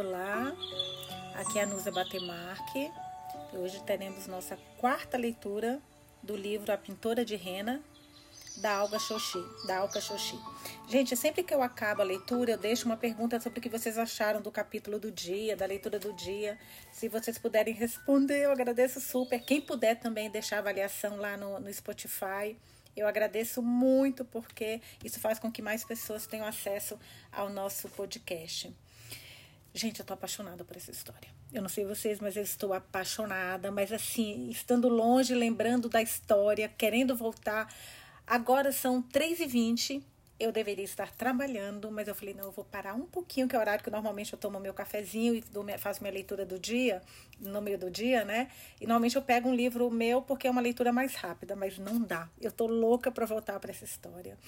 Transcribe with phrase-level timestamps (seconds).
[0.00, 0.56] Olá,
[1.34, 2.90] aqui é a Nusa Batemarque
[3.52, 5.78] e hoje teremos nossa quarta leitura
[6.22, 7.82] do livro A Pintora de Rena,
[8.56, 10.40] da Alga Xoxi, da Alca Xoxi.
[10.88, 13.98] Gente, sempre que eu acabo a leitura, eu deixo uma pergunta sobre o que vocês
[13.98, 16.58] acharam do capítulo do dia, da leitura do dia.
[16.90, 19.38] Se vocês puderem responder, eu agradeço super.
[19.44, 22.56] Quem puder também deixar avaliação lá no, no Spotify.
[22.96, 26.98] Eu agradeço muito porque isso faz com que mais pessoas tenham acesso
[27.30, 28.74] ao nosso podcast.
[29.72, 31.28] Gente, eu tô apaixonada por essa história.
[31.52, 33.70] Eu não sei vocês, mas eu estou apaixonada.
[33.70, 37.72] Mas assim, estando longe, lembrando da história, querendo voltar.
[38.26, 40.02] Agora são 3h20
[40.40, 43.58] eu deveria estar trabalhando, mas eu falei, não, eu vou parar um pouquinho, que é
[43.58, 45.44] o horário que normalmente eu tomo meu cafezinho e
[45.78, 47.02] faço minha leitura do dia,
[47.38, 48.48] no meio do dia, né?
[48.80, 52.00] E normalmente eu pego um livro meu porque é uma leitura mais rápida, mas não
[52.00, 52.26] dá.
[52.40, 54.38] Eu tô louca para voltar para essa história.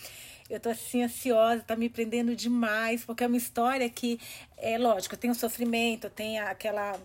[0.48, 4.18] Eu tô assim ansiosa, tá me prendendo demais, porque é uma história que
[4.56, 6.98] é lógico, tem o sofrimento, tem aquela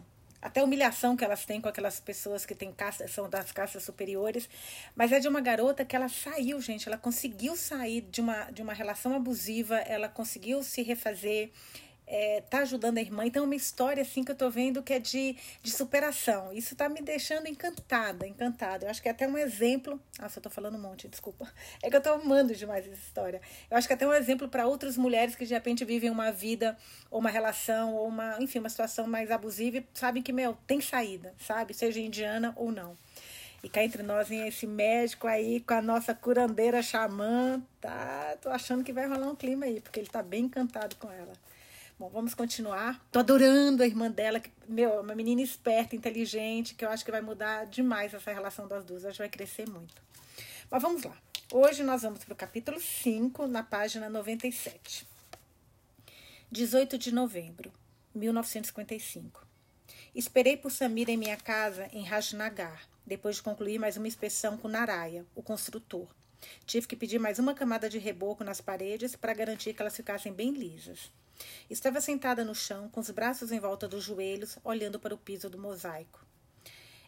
[0.48, 4.50] até humilhação que elas têm com aquelas pessoas que têm caça, são das caças superiores,
[4.96, 8.62] mas é de uma garota que ela saiu, gente, ela conseguiu sair de uma, de
[8.62, 11.52] uma relação abusiva, ela conseguiu se refazer,
[12.08, 13.26] é, tá ajudando a irmã.
[13.26, 16.54] Então, é uma história assim que eu tô vendo que é de, de superação.
[16.54, 18.86] Isso tá me deixando encantada, encantada.
[18.86, 20.00] Eu acho que é até um exemplo.
[20.20, 21.52] Nossa, eu tô falando um monte, desculpa.
[21.84, 23.42] É que eu tô amando demais essa história.
[23.70, 26.32] Eu acho que é até um exemplo para outras mulheres que de repente vivem uma
[26.32, 26.78] vida,
[27.12, 30.80] ou uma relação, ou uma, enfim, uma situação mais abusiva e sabem que, meu, tem
[30.80, 31.74] saída, sabe?
[31.74, 32.98] Seja indiana ou não.
[33.64, 37.62] E cá entre nós vem esse médico aí com a nossa curandeira xamã.
[37.82, 41.12] Tá, tô achando que vai rolar um clima aí, porque ele tá bem encantado com
[41.12, 41.34] ela.
[42.00, 43.04] Bom, vamos continuar.
[43.12, 47.10] Tô adorando a irmã dela, que, meu, uma menina esperta, inteligente, que eu acho que
[47.10, 49.04] vai mudar demais essa relação das duas.
[49.04, 50.00] Acho que vai crescer muito.
[50.70, 51.18] Mas vamos lá.
[51.52, 55.08] Hoje nós vamos para o capítulo 5, na página 97.
[56.52, 57.74] 18 de novembro,
[58.14, 59.44] 1955.
[60.14, 64.68] Esperei por Samira em minha casa em Rajnagar, depois de concluir mais uma inspeção com
[64.68, 66.08] Naraya, o construtor.
[66.64, 70.32] Tive que pedir mais uma camada de reboco nas paredes para garantir que elas ficassem
[70.32, 71.12] bem lisas.
[71.70, 75.50] Estava sentada no chão, com os braços em volta dos joelhos, olhando para o piso
[75.50, 76.26] do mosaico.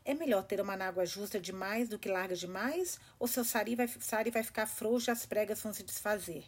[0.05, 2.99] É melhor ter uma água justa demais do que larga demais?
[3.19, 6.45] Ou seu sari vai, sari vai ficar frouxo e as pregas vão se desfazer?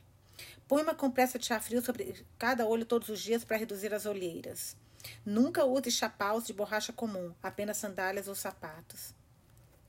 [0.68, 4.06] Põe uma compressa de chá frio sobre cada olho todos os dias para reduzir as
[4.06, 4.76] olheiras.
[5.26, 9.14] Nunca use chapaus de borracha comum, apenas sandálias ou sapatos.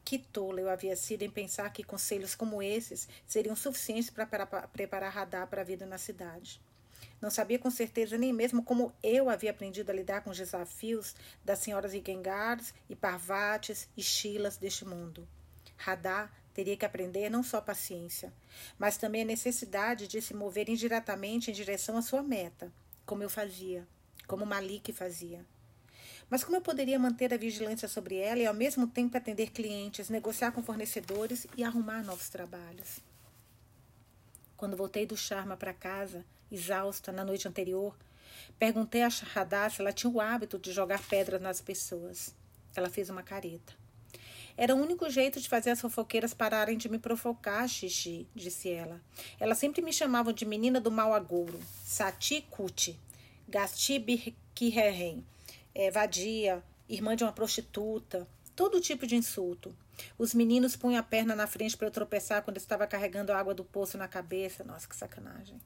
[0.05, 4.27] Que tola eu havia sido em pensar que conselhos como esses seriam suficientes para
[4.67, 6.61] preparar Radar para a vida na cidade.
[7.23, 11.15] Não sabia com certeza nem mesmo como eu havia aprendido a lidar com os desafios
[11.45, 15.27] das senhoras Igengars e Parvates e Chilas deste mundo.
[15.77, 18.33] Radá teria que aprender não só paciência,
[18.77, 22.73] mas também a necessidade de se mover indiretamente em direção à sua meta,
[23.07, 23.87] como eu fazia,
[24.27, 25.47] como Malik fazia.
[26.29, 30.09] Mas como eu poderia manter a vigilância sobre ela e ao mesmo tempo atender clientes,
[30.09, 32.99] negociar com fornecedores e arrumar novos trabalhos?
[34.57, 37.97] Quando voltei do Charma para casa, exausta na noite anterior,
[38.59, 42.35] perguntei a Shahadá se ela tinha o hábito de jogar pedras nas pessoas.
[42.77, 43.73] Ela fez uma careta.
[44.57, 49.01] Era o único jeito de fazer as fofoqueiras pararem de me provocar, Xixi, disse ela.
[49.41, 52.99] Elas sempre me chamavam de menina do mau agouro, Sati Kuti,
[53.49, 55.25] Gasti Birkiherren,
[55.75, 59.75] é, vadia, irmã de uma prostituta, todo tipo de insulto.
[60.19, 63.39] Os meninos punham a perna na frente para eu tropeçar quando eu estava carregando a
[63.39, 64.65] água do poço na cabeça.
[64.65, 65.61] Nossa, que sacanagem.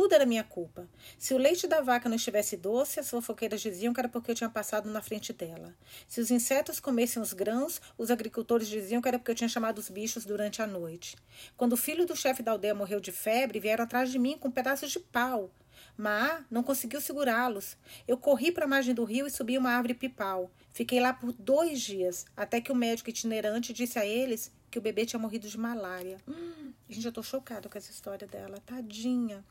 [0.00, 0.88] Tudo era minha culpa.
[1.18, 4.34] Se o leite da vaca não estivesse doce, as fofoqueiras diziam que era porque eu
[4.34, 5.76] tinha passado na frente dela.
[6.08, 9.76] Se os insetos comessem os grãos, os agricultores diziam que era porque eu tinha chamado
[9.76, 11.18] os bichos durante a noite.
[11.54, 14.50] Quando o filho do chefe da aldeia morreu de febre, vieram atrás de mim com
[14.50, 15.50] pedaços de pau.
[15.98, 17.76] Mas não conseguiu segurá-los.
[18.08, 20.50] Eu corri para a margem do rio e subi uma árvore pipal.
[20.72, 24.82] Fiquei lá por dois dias, até que o médico itinerante disse a eles que o
[24.82, 26.16] bebê tinha morrido de malária.
[26.26, 28.62] Hum, gente, eu tô chocada com essa história dela.
[28.64, 29.44] Tadinha.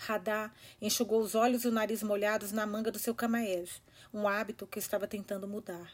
[0.00, 0.50] Radá
[0.80, 3.82] enxugou os olhos e o nariz molhados na manga do seu camaés,
[4.14, 5.92] um hábito que estava tentando mudar.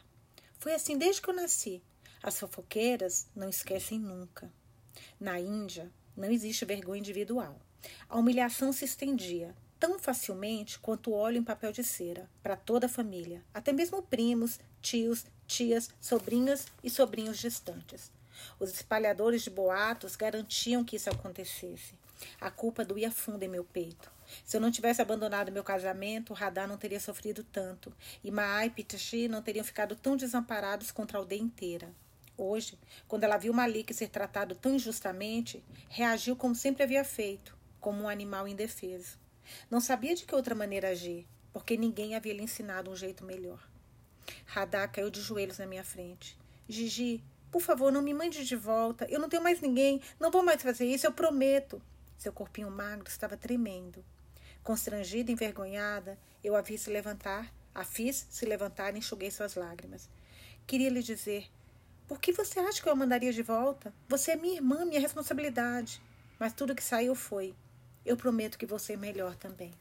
[0.59, 1.83] Foi assim desde que eu nasci.
[2.23, 4.49] As fofoqueiras não esquecem nunca.
[5.19, 7.59] Na Índia, não existe vergonha individual.
[8.07, 12.89] A humilhação se estendia tão facilmente quanto óleo em papel de cera para toda a
[12.89, 18.09] família, até mesmo primos, tios, tias, sobrinhas e sobrinhos distantes.
[18.57, 22.06] Os espalhadores de boatos garantiam que isso acontecesse.
[22.39, 24.11] A culpa doía fundo em meu peito.
[24.43, 27.93] Se eu não tivesse abandonado meu casamento, Radar não teria sofrido tanto,
[28.23, 31.93] e Maai e Pitachi não teriam ficado tão desamparados contra a aldeia inteira.
[32.37, 32.77] Hoje,
[33.07, 38.09] quando ela viu Malik ser tratado tão injustamente, reagiu como sempre havia feito, como um
[38.09, 39.17] animal indefeso.
[39.71, 41.25] Não sabia de que outra maneira agir.
[41.57, 43.67] porque ninguém havia lhe ensinado um jeito melhor.
[44.45, 46.37] Radá caiu de joelhos na minha frente.
[46.69, 49.07] Gigi, por favor, não me mande de volta.
[49.09, 49.99] Eu não tenho mais ninguém.
[50.19, 51.81] Não vou mais fazer isso, eu prometo.
[52.17, 54.03] Seu corpinho magro estava tremendo.
[54.63, 60.09] Constrangida, envergonhada, eu a vi se levantar, a fiz se levantar e enxuguei suas lágrimas.
[60.65, 61.49] Queria lhe dizer:
[62.07, 63.93] Por que você acha que eu a mandaria de volta?
[64.09, 66.01] Você é minha irmã, minha responsabilidade.
[66.39, 67.55] Mas tudo que saiu foi:
[68.05, 69.73] Eu prometo que você é melhor também.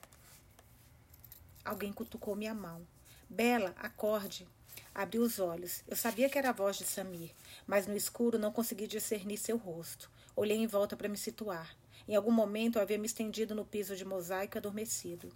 [1.65, 2.87] Alguém cutucou minha mão.
[3.29, 4.47] Bela, acorde.
[4.95, 5.83] Abri os olhos.
[5.89, 7.33] Eu sabia que era a voz de Samir,
[7.67, 10.11] mas no escuro não consegui discernir seu rosto.
[10.35, 11.75] Olhei em volta para me situar.
[12.09, 15.29] Em algum momento eu havia me estendido no piso de mosaico adormecido.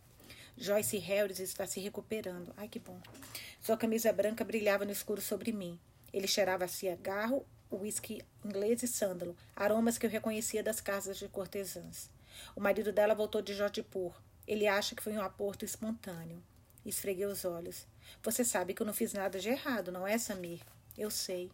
[0.56, 2.52] Joyce Harris está se recuperando.
[2.56, 3.00] Ai, que bom.
[3.60, 5.78] Sua camisa branca brilhava no escuro sobre mim.
[6.12, 12.10] Ele cheirava cigarro, uísque inglês e sândalo, aromas que eu reconhecia das casas de cortesãs.
[12.54, 14.12] O marido dela voltou de Jodhpur.
[14.46, 16.42] Ele acha que foi um aborto espontâneo.
[16.84, 17.86] Esfreguei os olhos.
[18.22, 20.60] Você sabe que eu não fiz nada de errado, não é, Samir?
[20.96, 21.50] Eu sei.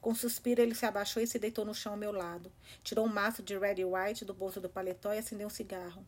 [0.00, 2.52] Com um suspiro, ele se abaixou e se deitou no chão ao meu lado.
[2.82, 6.04] Tirou um maço de Red White do bolso do paletó e acendeu um cigarro.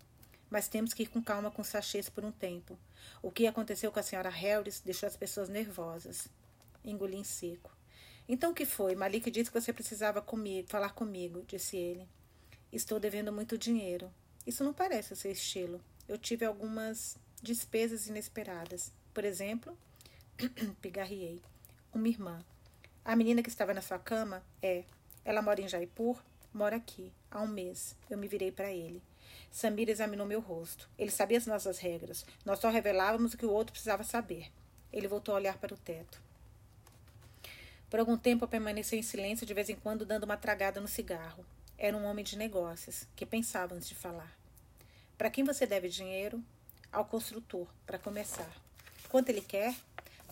[0.49, 2.79] Mas temos que ir com calma com os sachês por um tempo.
[3.23, 6.29] O que aconteceu com a senhora Harris deixou as pessoas nervosas.
[6.85, 7.71] Engoli em seco.
[8.29, 8.95] Então o que foi?
[8.95, 12.09] Malik disse que você precisava comigo, falar comigo, disse ele.
[12.73, 14.13] Estou devendo muito dinheiro.
[14.47, 15.81] Isso não parece o seu estilo.
[16.09, 18.93] Eu tive algumas despesas inesperadas.
[19.13, 19.77] Por exemplo,
[20.81, 21.43] pigarriei.
[21.93, 22.45] Uma irmã.
[23.05, 24.85] A menina que estava na sua cama é.
[25.25, 26.23] Ela mora em Jaipur?
[26.53, 27.97] Mora aqui, há um mês.
[28.09, 29.03] Eu me virei para ele.
[29.51, 30.89] Samir examinou meu rosto.
[30.99, 32.25] Ele sabia as nossas regras.
[32.45, 34.51] Nós só revelávamos o que o outro precisava saber.
[34.93, 36.21] Ele voltou a olhar para o teto.
[37.89, 41.45] Por algum tempo permaneceu em silêncio, de vez em quando dando uma tragada no cigarro.
[41.77, 44.31] Era um homem de negócios, que pensava antes de falar.
[45.19, 46.43] Para quem você deve dinheiro?
[46.93, 48.51] Ao construtor, para começar.
[49.09, 49.75] Quanto ele quer?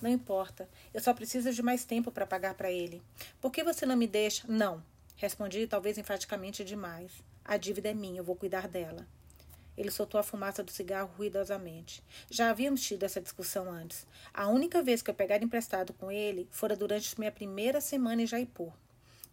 [0.01, 0.69] Não importa.
[0.93, 3.03] Eu só preciso de mais tempo para pagar para ele.
[3.41, 4.47] Por que você não me deixa?
[4.49, 4.83] Não.
[5.17, 7.13] Respondi, talvez enfaticamente demais.
[7.45, 9.07] A dívida é minha, eu vou cuidar dela.
[9.77, 12.03] Ele soltou a fumaça do cigarro ruidosamente.
[12.29, 14.07] Já havíamos tido essa discussão antes.
[14.35, 18.27] A única vez que eu pegara emprestado com ele fora durante minha primeira semana em
[18.27, 18.73] Jaipur,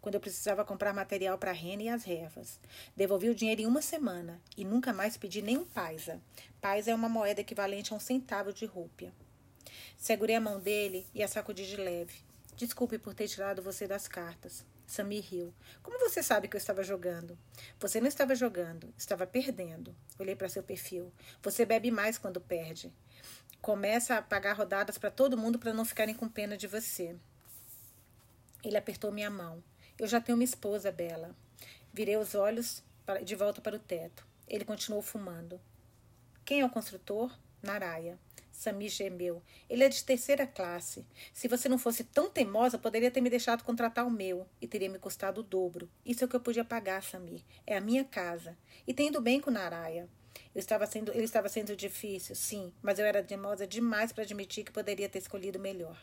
[0.00, 2.60] quando eu precisava comprar material para a rena e as revas.
[2.96, 6.20] Devolvi o dinheiro em uma semana e nunca mais pedi nem um paisa.
[6.60, 9.12] Paisa é uma moeda equivalente a um centavo de rúpia.
[9.96, 12.14] Segurei a mão dele e a sacudi de leve.
[12.56, 14.64] Desculpe por ter tirado você das cartas.
[14.86, 15.52] Samir riu.
[15.82, 17.36] Como você sabe que eu estava jogando?
[17.78, 19.94] Você não estava jogando, estava perdendo.
[20.18, 21.12] Olhei para seu perfil.
[21.42, 22.92] Você bebe mais quando perde.
[23.60, 27.16] Começa a pagar rodadas para todo mundo para não ficarem com pena de você.
[28.62, 29.62] Ele apertou minha mão.
[29.98, 31.34] Eu já tenho uma esposa, Bela.
[31.92, 32.82] Virei os olhos
[33.24, 34.26] de volta para o teto.
[34.46, 35.60] Ele continuou fumando.
[36.44, 37.36] Quem é o construtor?
[37.62, 38.18] Naraya.
[38.56, 39.42] Sami gemeu.
[39.68, 41.06] Ele é de terceira classe.
[41.34, 44.88] Se você não fosse tão teimosa, poderia ter me deixado contratar o meu e teria
[44.88, 45.90] me custado o dobro.
[46.06, 47.42] Isso é o que eu podia pagar, Samir.
[47.66, 48.56] É a minha casa.
[48.86, 50.08] E tendo bem com Naraya.
[50.54, 54.64] Eu estava sendo, ele estava sendo difícil, sim, mas eu era teimosa demais para admitir
[54.64, 56.02] que poderia ter escolhido melhor.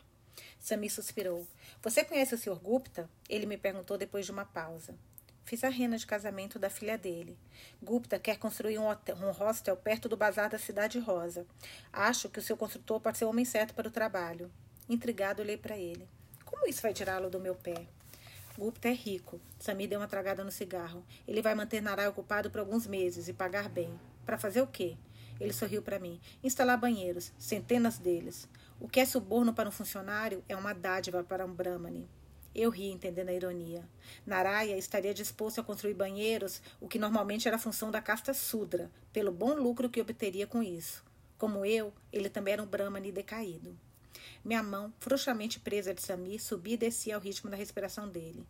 [0.60, 1.44] Sami suspirou.
[1.82, 2.60] Você conhece o Sr.
[2.60, 3.10] Gupta?
[3.28, 4.94] Ele me perguntou depois de uma pausa.
[5.44, 7.38] Fiz a rena de casamento da filha dele.
[7.82, 11.46] Gupta quer construir um, hotel, um hostel perto do bazar da Cidade Rosa.
[11.92, 14.50] Acho que o seu construtor pode ser o homem certo para o trabalho.
[14.88, 16.08] Intrigado, olhei para ele.
[16.46, 17.86] Como isso vai tirá-lo do meu pé?
[18.56, 19.38] Gupta é rico.
[19.58, 21.04] Sami deu uma tragada no cigarro.
[21.28, 23.92] Ele vai manter Narai ocupado por alguns meses e pagar bem.
[24.24, 24.96] Para fazer o quê?
[25.38, 26.20] Ele sorriu para mim.
[26.42, 28.48] Instalar banheiros, centenas deles.
[28.80, 32.08] O que é suborno para um funcionário é uma dádiva para um Brahmani.
[32.54, 33.88] Eu ri, entendendo a ironia.
[34.24, 39.32] Naraya estaria disposto a construir banheiros, o que normalmente era função da casta Sudra, pelo
[39.32, 41.04] bom lucro que obteria com isso.
[41.36, 43.76] Como eu, ele também era um Brahmani decaído.
[44.44, 48.46] Minha mão, frouxamente presa de Samir, subia e descia ao ritmo da respiração dele.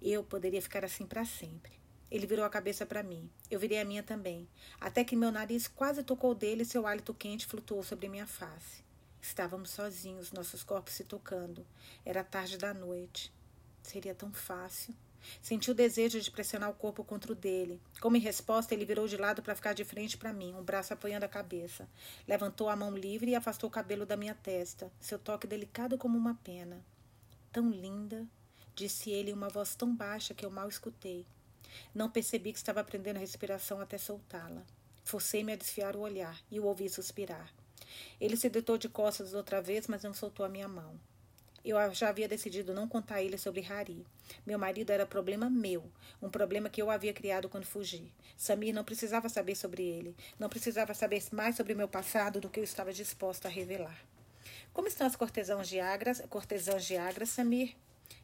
[0.00, 1.72] Eu poderia ficar assim para sempre.
[2.10, 3.28] Ele virou a cabeça para mim.
[3.50, 4.48] Eu virei a minha também,
[4.80, 8.84] até que meu nariz quase tocou dele e seu hálito quente flutuou sobre minha face.
[9.20, 11.66] Estávamos sozinhos, nossos corpos se tocando.
[12.04, 13.32] Era tarde da noite.
[13.82, 14.94] Seria tão fácil.
[15.42, 17.80] Senti o desejo de pressionar o corpo contra o dele.
[18.00, 20.92] Como em resposta, ele virou de lado para ficar de frente para mim, um braço
[20.92, 21.88] apoiando a cabeça.
[22.26, 26.16] Levantou a mão livre e afastou o cabelo da minha testa, seu toque delicado como
[26.16, 26.84] uma pena.
[27.52, 28.26] Tão linda,
[28.74, 31.26] disse ele em uma voz tão baixa que eu mal escutei.
[31.94, 34.62] Não percebi que estava prendendo a respiração até soltá-la.
[35.04, 37.52] Forcei-me a desfiar o olhar e o ouvi suspirar.
[38.20, 40.98] Ele se deitou de costas outra vez, mas não soltou a minha mão.
[41.62, 44.06] Eu já havia decidido não contar a ele sobre Hari.
[44.46, 45.84] Meu marido era problema meu,
[46.22, 48.10] um problema que eu havia criado quando fugi.
[48.34, 52.60] Samir não precisava saber sobre ele, não precisava saber mais sobre meu passado do que
[52.60, 54.02] eu estava disposta a revelar.
[54.72, 57.74] Como estão as cortesãs de Agra, cortesãs de Agra, Samir?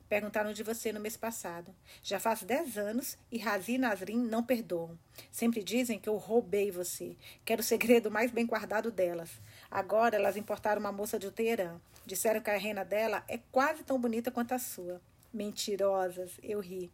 [0.08, 1.74] Perguntaram de você no mês passado.
[2.00, 4.96] Já faz dez anos e Razi e Nasrin não perdoam.
[5.32, 9.30] Sempre dizem que eu roubei você, que era o segredo mais bem guardado delas.
[9.68, 11.80] Agora elas importaram uma moça de Teherã.
[12.04, 15.00] Disseram que a reina dela é quase tão bonita quanto a sua.
[15.32, 16.88] Mentirosas, eu ri.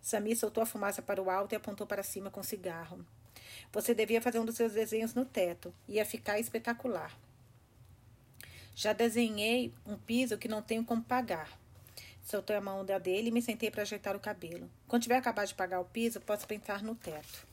[0.00, 3.04] Sami soltou a fumaça para o alto e apontou para cima com cigarro.
[3.72, 5.74] Você devia fazer um dos seus desenhos no teto.
[5.88, 7.18] Ia ficar espetacular.
[8.76, 11.63] Já desenhei um piso que não tenho como pagar.
[12.24, 14.70] Soltei a mão da dele e me sentei para ajeitar o cabelo.
[14.88, 17.46] Quando tiver acabado de pagar o piso, posso pensar no teto.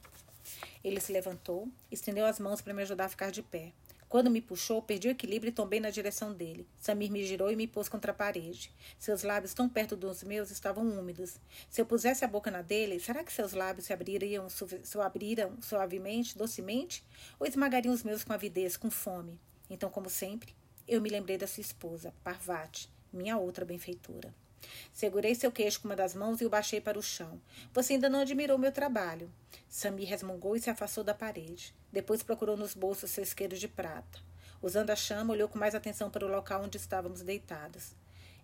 [0.81, 3.73] Ele se levantou, estendeu as mãos para me ajudar a ficar de pé.
[4.07, 6.67] Quando me puxou, perdi o equilíbrio e tombei na direção dele.
[6.79, 8.71] Samir me girou e me pôs contra a parede.
[8.97, 11.39] Seus lábios, tão perto dos meus, estavam úmidos.
[11.69, 15.61] Se eu pusesse a boca na dele, será que seus lábios se abririam, se abriram
[15.61, 17.05] suavemente, docemente?
[17.39, 19.39] Ou esmagariam os meus com avidez, com fome?
[19.69, 20.53] Então, como sempre,
[20.87, 24.33] eu me lembrei da sua esposa, Parvati, minha outra benfeitora.
[24.93, 27.39] Segurei seu queixo com uma das mãos e o baixei para o chão.
[27.73, 29.31] Você ainda não admirou meu trabalho.
[29.69, 31.73] Samir resmungou e se afastou da parede.
[31.91, 34.19] Depois procurou nos bolsos seu isqueiro de prata.
[34.61, 37.95] Usando a chama, olhou com mais atenção para o local onde estávamos deitados.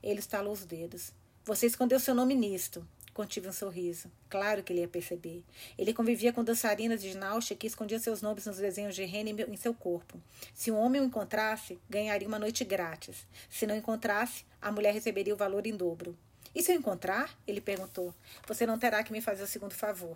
[0.01, 1.12] Ele estalou os dedos.
[1.45, 2.86] Você escondeu seu nome nisto.
[3.17, 4.12] Contive um sorriso.
[4.29, 5.43] Claro que ele ia perceber.
[5.75, 9.57] Ele convivia com dançarinas de Nausha que escondiam seus nomes nos desenhos de Rene em
[9.57, 10.21] seu corpo.
[10.53, 13.25] Se um homem o encontrasse, ganharia uma noite grátis.
[13.50, 16.15] Se não encontrasse, a mulher receberia o valor em dobro.
[16.53, 17.36] E se eu encontrar?
[17.47, 18.13] Ele perguntou.
[18.47, 20.15] Você não terá que me fazer o segundo favor.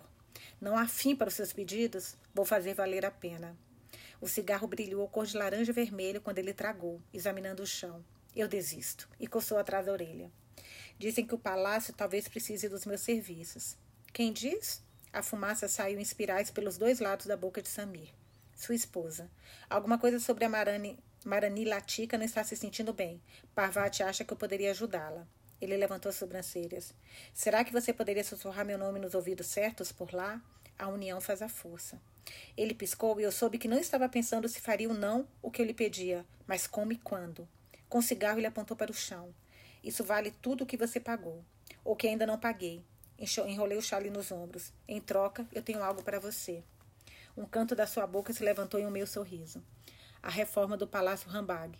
[0.60, 2.16] Não há fim para os seus pedidos?
[2.32, 3.56] Vou fazer valer a pena.
[4.20, 8.04] O cigarro brilhou cor de laranja e vermelho quando ele tragou, examinando o chão.
[8.36, 9.08] Eu desisto.
[9.18, 10.30] E coçou atrás da orelha.
[10.98, 13.76] Dizem que o palácio talvez precise dos meus serviços.
[14.12, 14.82] Quem diz?
[15.12, 18.08] A fumaça saiu em espirais pelos dois lados da boca de Samir.
[18.54, 19.30] Sua esposa.
[19.68, 23.20] Alguma coisa sobre a Marani, Marani Latica não está se sentindo bem.
[23.54, 25.26] Parvati acha que eu poderia ajudá-la.
[25.60, 26.94] Ele levantou as sobrancelhas.
[27.32, 30.42] Será que você poderia sussurrar meu nome nos ouvidos certos por lá?
[30.78, 32.00] A união faz a força.
[32.56, 35.62] Ele piscou e eu soube que não estava pensando se faria ou não o que
[35.62, 37.48] eu lhe pedia, mas como e quando.
[37.88, 39.34] Com o cigarro, ele apontou para o chão.
[39.82, 41.44] Isso vale tudo o que você pagou,
[41.84, 42.84] ou que ainda não paguei.
[43.18, 44.72] Enrolei o chale nos ombros.
[44.86, 46.62] Em troca, eu tenho algo para você.
[47.36, 49.62] Um canto da sua boca se levantou em um meu sorriso.
[50.22, 51.78] A reforma do Palácio Rambag.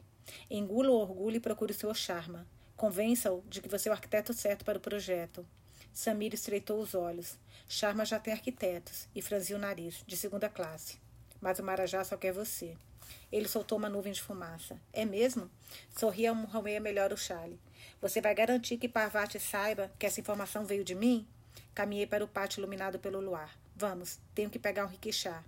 [0.51, 2.47] Engula o orgulho e procure o seu charma.
[2.77, 5.47] Convença-o de que você é o arquiteto certo para o projeto.
[5.93, 7.39] Samir estreitou os olhos.
[7.69, 10.99] Charma já tem arquitetos e franziu o nariz, de segunda classe.
[11.41, 12.77] Mas o Marajá só quer você.
[13.31, 14.81] Ele soltou uma nuvem de fumaça.
[14.93, 15.51] É mesmo?
[15.97, 16.47] Sorria um
[16.81, 17.61] melhor o chale.
[18.01, 21.27] Você vai garantir que Parvati saiba que essa informação veio de mim?
[21.75, 23.57] Caminhei para o pátio iluminado pelo luar.
[23.77, 25.43] Vamos, tenho que pegar um riquixá.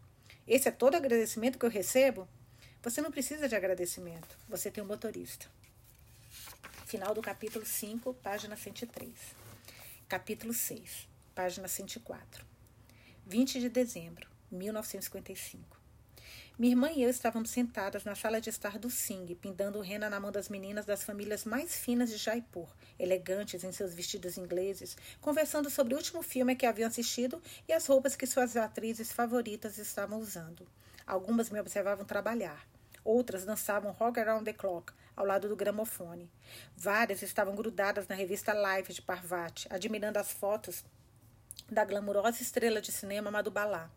[0.46, 2.28] Esse é todo o agradecimento que eu recebo?
[2.82, 4.38] Você não precisa de agradecimento.
[4.48, 5.46] Você tem um motorista.
[6.86, 9.10] Final do capítulo 5, página 103.
[10.08, 12.44] Capítulo 6, página 104.
[13.26, 15.83] 20 de dezembro, 1955.
[16.56, 20.20] Minha irmã e eu estávamos sentadas na sala de estar do Sing, pindando rena na
[20.20, 25.68] mão das meninas das famílias mais finas de Jaipur, elegantes em seus vestidos ingleses, conversando
[25.68, 30.20] sobre o último filme que haviam assistido e as roupas que suas atrizes favoritas estavam
[30.20, 30.64] usando.
[31.04, 32.64] Algumas me observavam trabalhar.
[33.04, 36.30] Outras dançavam Rock Around the Clock, ao lado do gramofone.
[36.76, 40.84] Várias estavam grudadas na revista Live de Parvati, admirando as fotos
[41.68, 43.90] da glamurosa estrela de cinema Madhubala.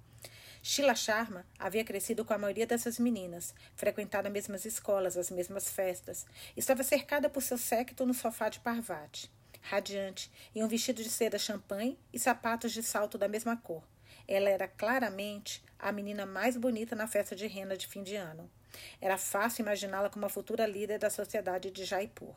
[0.69, 5.69] Sheila Sharma havia crescido com a maioria dessas meninas, frequentado as mesmas escolas, as mesmas
[5.69, 6.25] festas.
[6.57, 9.31] Estava cercada por seu séquito no sofá de Parvati,
[9.61, 13.81] radiante, em um vestido de seda champanhe e sapatos de salto da mesma cor.
[14.27, 18.51] Ela era claramente a menina mais bonita na festa de rena de fim de ano.
[18.99, 22.35] Era fácil imaginá-la como a futura líder da sociedade de Jaipur.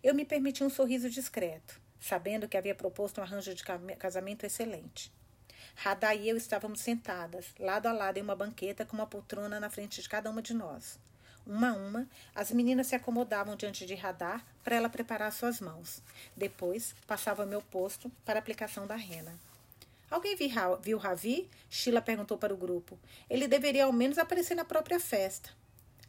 [0.00, 3.64] Eu me permiti um sorriso discreto, sabendo que havia proposto um arranjo de
[3.98, 5.12] casamento excelente.
[5.74, 9.68] Radha e eu estávamos sentadas, lado a lado, em uma banqueta com uma poltrona na
[9.68, 10.98] frente de cada uma de nós.
[11.46, 16.02] Uma a uma, as meninas se acomodavam diante de Radar para ela preparar suas mãos.
[16.34, 19.38] Depois, passava meu posto para aplicação da rena.
[20.10, 20.36] Alguém
[20.80, 21.50] viu Ravi?
[21.68, 22.98] Sheila perguntou para o grupo.
[23.28, 25.50] Ele deveria ao menos aparecer na própria festa.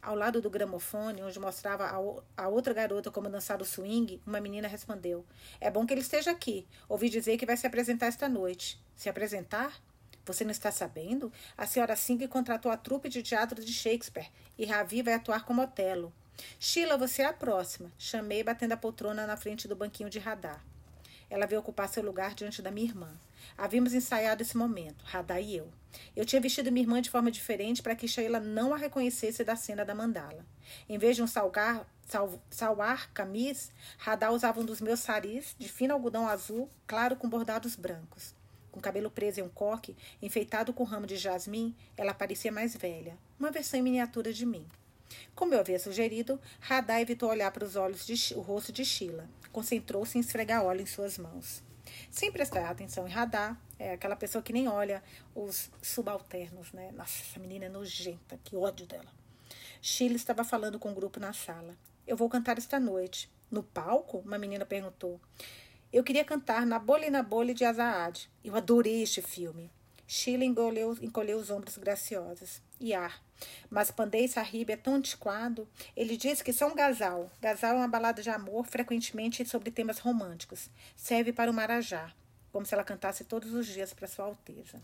[0.00, 1.90] Ao lado do gramofone, onde mostrava
[2.36, 5.26] a outra garota como dançar o swing, uma menina respondeu:
[5.60, 6.66] É bom que ele esteja aqui.
[6.88, 8.80] Ouvi dizer que vai se apresentar esta noite.
[8.96, 9.80] Se apresentar?
[10.24, 11.32] Você não está sabendo?
[11.56, 15.62] A senhora Singh contratou a trupe de teatro de Shakespeare e Ravi vai atuar como
[15.62, 16.12] Otelo.
[16.58, 17.92] Sheila, você é a próxima.
[17.98, 20.64] Chamei, batendo a poltrona na frente do banquinho de radar.
[21.28, 23.08] Ela veio ocupar seu lugar diante da minha irmã.
[23.56, 25.72] Havíamos ensaiado esse momento, Radar e eu.
[26.14, 29.56] Eu tinha vestido minha irmã de forma diferente para que Sheila não a reconhecesse da
[29.56, 30.44] cena da mandala.
[30.88, 35.68] Em vez de um salgar, sal, salwar camis, Radar usava um dos meus saris de
[35.68, 38.35] fino algodão azul, claro com bordados brancos.
[38.76, 43.16] Com cabelo preso em um coque, enfeitado com ramo de jasmim, ela parecia mais velha,
[43.40, 44.66] uma versão em miniatura de mim.
[45.34, 49.30] Como eu havia sugerido, Radar evitou olhar para os olhos de, o rosto de Sheila.
[49.50, 51.62] Concentrou-se em esfregar óleo em suas mãos.
[52.10, 55.02] Sem prestar atenção em radar, é aquela pessoa que nem olha
[55.34, 56.92] os subalternos, né?
[56.92, 59.10] Nossa, essa menina é nojenta, que ódio dela.
[59.80, 61.74] Sheila estava falando com o um grupo na sala.
[62.06, 63.30] Eu vou cantar esta noite.
[63.50, 64.18] No palco?
[64.18, 65.18] Uma menina perguntou.
[65.92, 68.28] Eu queria cantar Na Bolha e na Bolha de Azaad.
[68.44, 69.70] Eu adorei este filme.
[70.06, 72.60] Sheila encolheu, encolheu os ombros graciosos.
[72.80, 73.22] Iar.
[73.70, 75.66] Mas Pandei Sahib é tão antiquado.
[75.96, 77.30] Ele diz que só um gazal.
[77.40, 80.68] Gazal é uma balada de amor, frequentemente sobre temas românticos.
[80.96, 82.12] Serve para o Marajá,
[82.52, 84.82] como se ela cantasse todos os dias para Sua Alteza.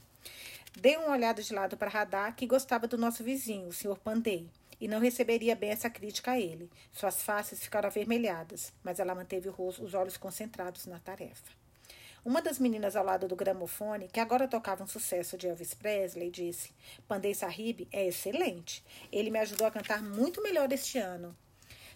[0.78, 3.98] Dei uma olhada de lado para Radar, que gostava do nosso vizinho, o Sr.
[3.98, 4.48] Pandei,
[4.82, 6.68] e não receberia bem essa crítica a ele.
[6.92, 11.52] Suas faces ficaram avermelhadas, mas ela manteve os olhos concentrados na tarefa.
[12.24, 16.32] Uma das meninas ao lado do gramofone, que agora tocava um sucesso de Elvis Presley,
[16.32, 16.72] disse:
[17.06, 18.84] Pandei Sahib é excelente.
[19.12, 21.36] Ele me ajudou a cantar muito melhor este ano.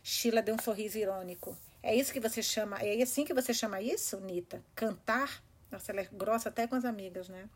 [0.00, 1.56] Sheila deu um sorriso irônico.
[1.82, 2.78] É isso que você chama.
[2.78, 4.62] É assim que você chama isso, Nita?
[4.76, 5.42] Cantar?
[5.72, 7.48] Nossa, ela é grossa até com as amigas, né?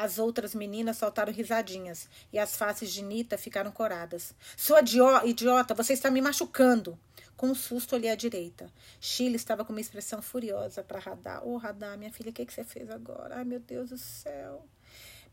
[0.00, 4.32] As outras meninas soltaram risadinhas e as faces de Nita ficaram coradas.
[4.56, 4.78] Sua
[5.24, 6.96] idiota, você está me machucando.
[7.36, 8.72] Com um susto, olhei à direita.
[9.00, 11.44] Sheila estava com uma expressão furiosa para Radar.
[11.44, 13.38] Ô, oh, Radar, minha filha, o que, que você fez agora?
[13.38, 14.64] Ai, meu Deus do céu.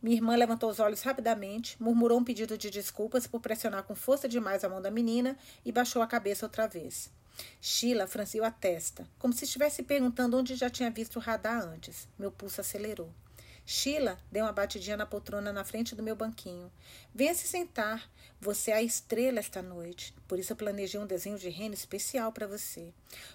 [0.01, 4.27] Minha irmã levantou os olhos rapidamente, murmurou um pedido de desculpas por pressionar com força
[4.27, 7.11] demais a mão da menina e baixou a cabeça outra vez.
[7.61, 12.07] Sheila franziu a testa, como se estivesse perguntando onde já tinha visto o radar antes.
[12.17, 13.11] Meu pulso acelerou.
[13.65, 16.71] Sheila deu uma batidinha na poltrona na frente do meu banquinho.
[17.13, 18.07] Venha se sentar.
[18.39, 20.13] Você é a estrela esta noite.
[20.27, 22.93] Por isso eu planejei um desenho de rena especial para você.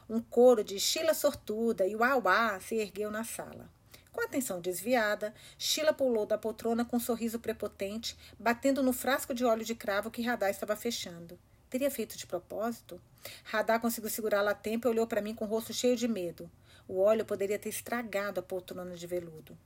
[0.09, 3.69] Um coro de Sheila sortuda e uauá se ergueu na sala.
[4.13, 9.35] Com a atenção desviada, Sheila pulou da poltrona com um sorriso prepotente, batendo no frasco
[9.35, 11.39] de óleo de cravo que Radar estava fechando.
[11.69, 13.01] Teria feito de propósito?
[13.45, 16.51] Radar conseguiu segurá-la a tempo e olhou para mim com o rosto cheio de medo.
[16.93, 19.57] O óleo poderia ter estragado a poltrona de veludo.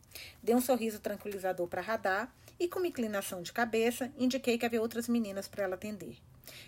[0.43, 4.83] Dei um sorriso tranquilizador para Radar e, com uma inclinação de cabeça, indiquei que havia
[4.83, 6.19] outras meninas para ela atender.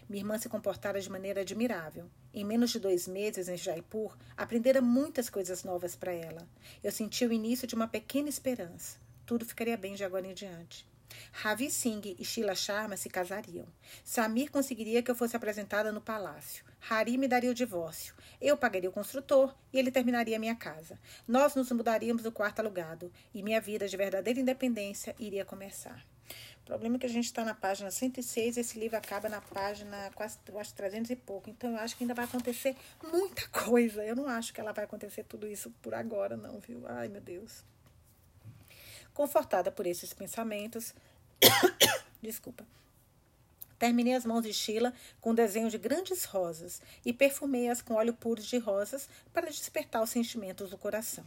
[0.08, 2.08] Minha irmã se comportara de maneira admirável.
[2.32, 6.48] Em menos de dois meses em Jaipur, aprendera muitas coisas novas para ela.
[6.82, 8.96] Eu senti o início de uma pequena esperança.
[9.26, 10.86] Tudo ficaria bem de agora em diante.
[11.32, 13.66] Ravi Singh e Sheila Sharma se casariam.
[14.02, 16.64] Samir conseguiria que eu fosse apresentada no palácio.
[16.88, 18.14] Hari me daria o divórcio.
[18.40, 20.98] Eu pagaria o construtor e ele terminaria minha casa.
[21.26, 26.06] Nós nos mudaríamos do quarto alugado e minha vida de verdadeira independência iria começar.
[26.62, 29.40] O problema é que a gente está na página 106 e esse livro acaba na
[29.40, 31.50] página quase, eu acho, 300 e pouco.
[31.50, 34.04] Então eu acho que ainda vai acontecer muita coisa.
[34.04, 36.84] Eu não acho que ela vai acontecer tudo isso por agora, não, viu?
[36.86, 37.64] Ai, meu Deus.
[39.12, 40.94] Confortada por esses pensamentos,
[42.22, 42.66] desculpa,
[43.78, 48.14] Terminei as mãos de Sheila com um desenho de grandes rosas e perfumei-as com óleo
[48.14, 51.24] puro de rosas para despertar os sentimentos do coração.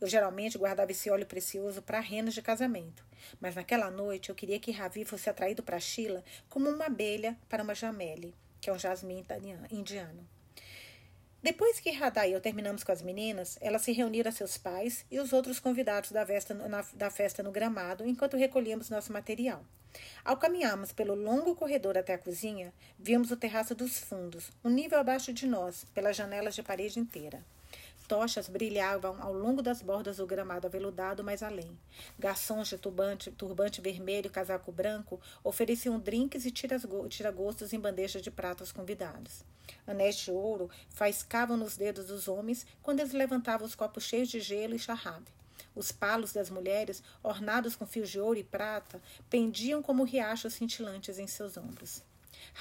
[0.00, 3.04] Eu geralmente guardava esse óleo precioso para renas de casamento,
[3.40, 7.62] mas naquela noite eu queria que Ravi fosse atraído para Sheila como uma abelha para
[7.62, 9.24] uma jamele, que é um jasmim
[9.70, 10.26] indiano.
[11.42, 15.06] Depois que Radha e eu terminamos com as meninas, elas se reuniram a seus pais
[15.10, 19.64] e os outros convidados da festa, na, da festa no gramado enquanto recolhíamos nosso material.
[20.24, 24.98] Ao caminharmos pelo longo corredor até a cozinha, vimos o terraço dos fundos, um nível
[24.98, 27.44] abaixo de nós, pelas janelas de parede inteira.
[28.10, 31.78] Tochas brilhavam ao longo das bordas do gramado aveludado mais além.
[32.18, 38.28] Garçons de turbante, turbante vermelho e casaco branco ofereciam drinks e tiragostos em bandejas de
[38.28, 39.44] prata aos convidados.
[39.86, 44.40] Anéis de ouro faiscavam nos dedos dos homens quando eles levantavam os copos cheios de
[44.40, 45.30] gelo e charrabe.
[45.80, 51.18] Os palos das mulheres, ornados com fios de ouro e prata, pendiam como riachos cintilantes
[51.18, 52.02] em seus ombros.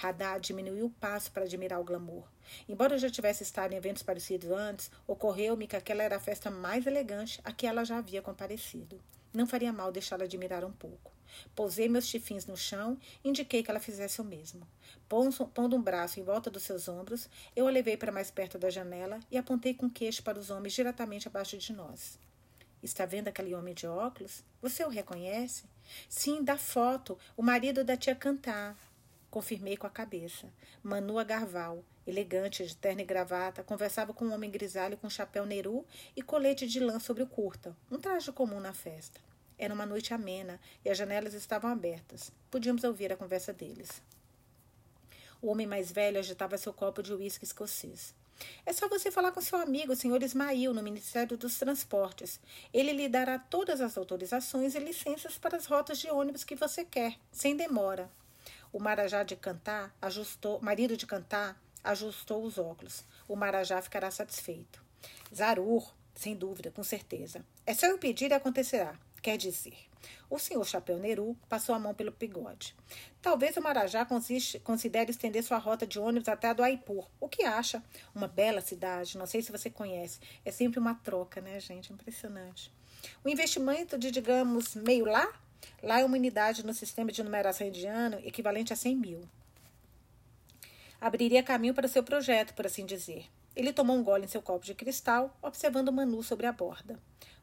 [0.02, 2.24] Haddad diminuiu o passo para admirar o glamour.
[2.66, 6.50] Embora eu já tivesse estado em eventos parecidos antes, ocorreu-me que aquela era a festa
[6.50, 8.98] mais elegante a que ela já havia comparecido.
[9.34, 11.12] Não faria mal deixá-la admirar um pouco.
[11.54, 14.66] Pousei meus chifins no chão e indiquei que ela fizesse o mesmo.
[15.10, 18.70] Pondo um braço em volta dos seus ombros, eu a levei para mais perto da
[18.70, 22.18] janela e apontei com queixo para os homens diretamente abaixo de nós.
[22.82, 24.44] Está vendo aquele homem de óculos?
[24.62, 25.66] Você o reconhece?
[26.08, 28.78] Sim, da foto, o marido da tia Cantar.
[29.30, 30.48] Confirmei com a cabeça.
[30.82, 35.86] Manua Garval, elegante, de terno e gravata, conversava com um homem grisalho com chapéu neru
[36.16, 39.20] e colete de lã sobre o curta, um traje comum na festa.
[39.58, 42.32] Era uma noite amena e as janelas estavam abertas.
[42.50, 44.02] Podíamos ouvir a conversa deles.
[45.42, 48.16] O homem mais velho agitava seu copo de uísque escocês.
[48.66, 52.40] É só você falar com seu amigo, o senhor Ismail, no Ministério dos Transportes.
[52.74, 56.86] Ele lhe dará todas as autorizações e licenças para as rotas de ônibus que você
[56.86, 58.10] quer, sem demora.
[58.72, 63.04] O Marajá de Cantar ajustou, marido de Cantar, ajustou os óculos.
[63.28, 64.84] O Marajá ficará satisfeito.
[65.34, 67.44] Zarur, sem dúvida, com certeza.
[67.66, 68.98] É só eu pedir e acontecerá.
[69.22, 69.89] Quer dizer,
[70.30, 72.76] o senhor Chapéu Neru passou a mão pelo bigode.
[73.22, 74.06] Talvez o Marajá
[74.64, 77.08] considere estender sua rota de ônibus até a do Aipur.
[77.20, 77.84] O que acha?
[78.14, 80.20] Uma bela cidade, não sei se você conhece.
[80.46, 81.92] É sempre uma troca, né, gente?
[81.92, 82.72] Impressionante.
[83.24, 85.32] O investimento de, digamos, meio lá?
[85.82, 89.22] Lá é uma unidade no sistema de numeração indiano equivalente a 100 mil.
[91.02, 93.26] Abriria caminho para seu projeto, por assim dizer.
[93.56, 97.00] Ele tomou um gole em seu copo de cristal, observando o Manu sobre a borda.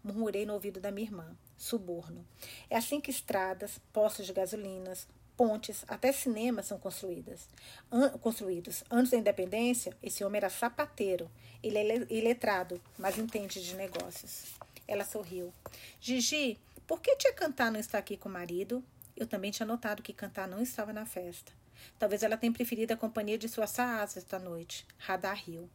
[0.07, 1.37] Murmurei no ouvido da minha irmã.
[1.57, 2.25] Suborno.
[2.71, 7.49] É assim que estradas, postos de gasolinas, pontes, até cinemas são construídas.
[7.91, 8.85] An construídos.
[8.89, 11.29] Antes da independência, esse homem era sapateiro.
[11.61, 14.55] Ele é iletrado, mas entende de negócios.
[14.87, 15.53] Ela sorriu.
[16.01, 18.85] Gigi, por que tia Cantar não está aqui com o marido?
[19.17, 21.51] Eu também tinha notado que Cantar não estava na festa.
[21.99, 24.87] Talvez ela tenha preferido a companhia de sua Saasa esta noite.
[24.99, 25.69] Radar riu.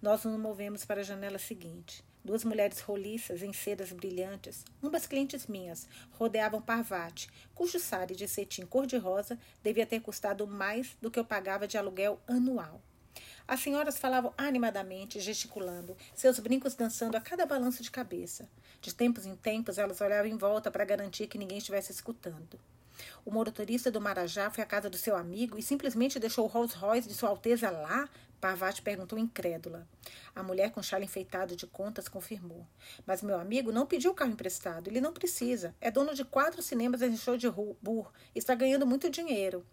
[0.00, 2.02] Nós nos movemos para a janela seguinte.
[2.24, 8.64] Duas mulheres roliças em sedas brilhantes, ambas clientes minhas, rodeavam Parvati, cujo sari de cetim
[8.64, 12.80] cor-de-rosa devia ter custado mais do que eu pagava de aluguel anual.
[13.46, 18.48] As senhoras falavam animadamente, gesticulando, seus brincos dançando a cada balanço de cabeça.
[18.80, 22.58] De tempos em tempos, elas olhavam em volta para garantir que ninguém estivesse escutando.
[23.22, 26.74] O motorista do Marajá foi à casa do seu amigo e simplesmente deixou o Rolls
[26.74, 28.08] Royce de Sua Alteza lá?
[28.44, 29.88] Parvati perguntou incrédula.
[30.34, 32.66] A mulher com chale enfeitado de contas confirmou.
[33.06, 34.86] Mas meu amigo não pediu o carro emprestado.
[34.86, 35.74] Ele não precisa.
[35.80, 38.12] É dono de quatro cinemas em show de Burr.
[38.34, 39.64] Está ganhando muito dinheiro.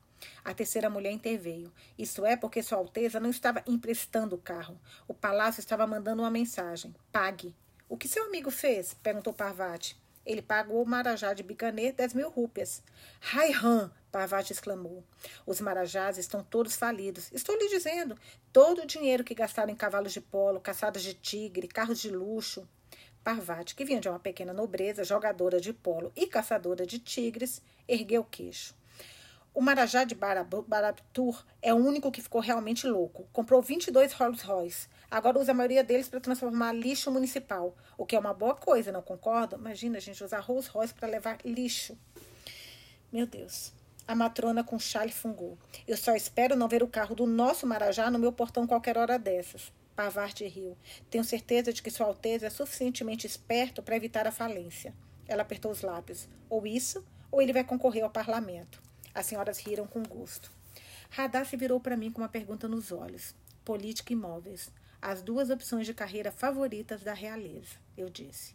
[0.41, 1.69] A terceira mulher interveio.
[1.99, 4.79] Isso é porque Sua Alteza não estava emprestando o carro.
[5.05, 6.95] O palácio estava mandando uma mensagem.
[7.12, 7.53] Pague.
[7.89, 8.93] O que seu amigo fez?
[9.03, 10.01] perguntou Parvati.
[10.25, 12.81] Ele pagou o Marajá de Bicaner 10 mil rúpias.
[13.19, 13.91] Raihan!
[14.12, 15.04] Parvati exclamou.
[15.45, 17.32] Os marajás estão todos falidos.
[17.32, 18.17] Estou lhe dizendo,
[18.52, 22.67] todo o dinheiro que gastaram em cavalos de polo, caçadas de tigre, carros de luxo.
[23.24, 28.21] Parvati, que vinha de uma pequena nobreza, jogadora de polo e caçadora de tigres, ergueu
[28.21, 28.76] o queixo.
[29.54, 33.28] O Marajá de Barabtur é o único que ficou realmente louco.
[33.34, 34.88] Comprou 22 Rolls Royce.
[35.10, 38.93] Agora usa a maioria deles para transformar lixo municipal, o que é uma boa coisa,
[38.93, 39.58] não concorda?
[39.58, 41.97] Imagina, a gente usar Rolls Royce para levar lixo.
[43.12, 43.74] Meu Deus.
[44.12, 45.58] A matrona com chale fungou.
[45.88, 49.17] Eu só espero não ver o carro do nosso Marajá no meu portão qualquer hora
[49.17, 49.71] dessas.
[49.95, 50.78] Pavarte riu.
[51.10, 54.93] Tenho certeza de que Sua Alteza é suficientemente esperto para evitar a falência.
[55.30, 56.28] Ela apertou os lábios.
[56.50, 58.82] Ou isso, ou ele vai concorrer ao parlamento.
[59.15, 60.52] As senhoras riram com gosto.
[61.10, 63.34] Radar se virou para mim com uma pergunta nos olhos.
[63.63, 64.69] Política e imóveis
[65.02, 68.54] as duas opções de carreira favoritas da realeza, eu disse.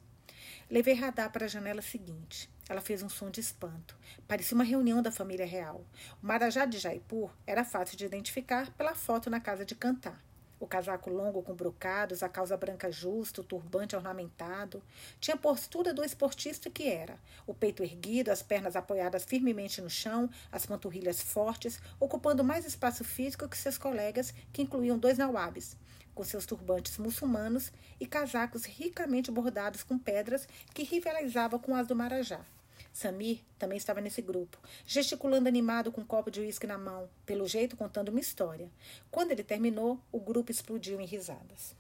[0.70, 2.50] Levei Radar para a janela seguinte.
[2.68, 3.96] Ela fez um som de espanto.
[4.26, 5.84] Parecia uma reunião da família real.
[6.20, 10.20] O Marajá de Jaipur era fácil de identificar pela foto na casa de cantar.
[10.58, 14.82] O casaco longo com brocados, a calça branca justa, o turbante ornamentado.
[15.20, 17.18] Tinha a postura do esportista que era.
[17.46, 23.04] O peito erguido, as pernas apoiadas firmemente no chão, as panturrilhas fortes, ocupando mais espaço
[23.04, 25.76] físico que seus colegas, que incluíam dois nawabes
[26.16, 31.94] com seus turbantes muçulmanos e casacos ricamente bordados com pedras que rivalizavam com as do
[31.94, 32.40] Marajá.
[32.96, 34.56] Samir também estava nesse grupo,
[34.86, 38.70] gesticulando animado com um copo de uísque na mão, pelo jeito contando uma história.
[39.10, 41.76] Quando ele terminou, o grupo explodiu em risadas.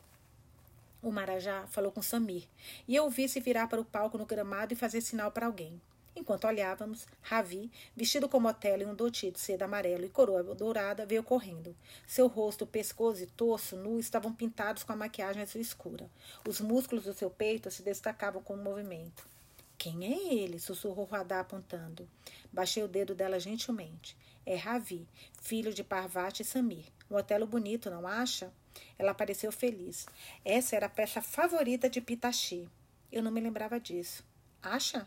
[1.02, 2.44] O Marajá falou com Samir,
[2.86, 5.80] e eu vi se virar para o palco no gramado e fazer sinal para alguém.
[6.14, 11.06] Enquanto olhávamos, Ravi, vestido como Otelo em um doti de seda amarelo e coroa dourada,
[11.06, 11.74] veio correndo.
[12.06, 16.10] Seu rosto, pescoço e torso nu estavam pintados com a maquiagem azul escura.
[16.46, 19.34] Os músculos do seu peito se destacavam com o movimento.
[19.78, 20.58] Quem é ele?
[20.58, 22.08] sussurrou Radar apontando.
[22.52, 24.16] Baixei o dedo dela gentilmente.
[24.44, 25.06] É Ravi,
[25.42, 26.84] filho de Parvati e Samir.
[27.10, 28.52] Um Otelo bonito, não acha?
[28.98, 30.06] Ela pareceu feliz.
[30.44, 32.68] Essa era a peça favorita de Pitachi.
[33.10, 34.24] Eu não me lembrava disso.
[34.62, 35.06] Acha?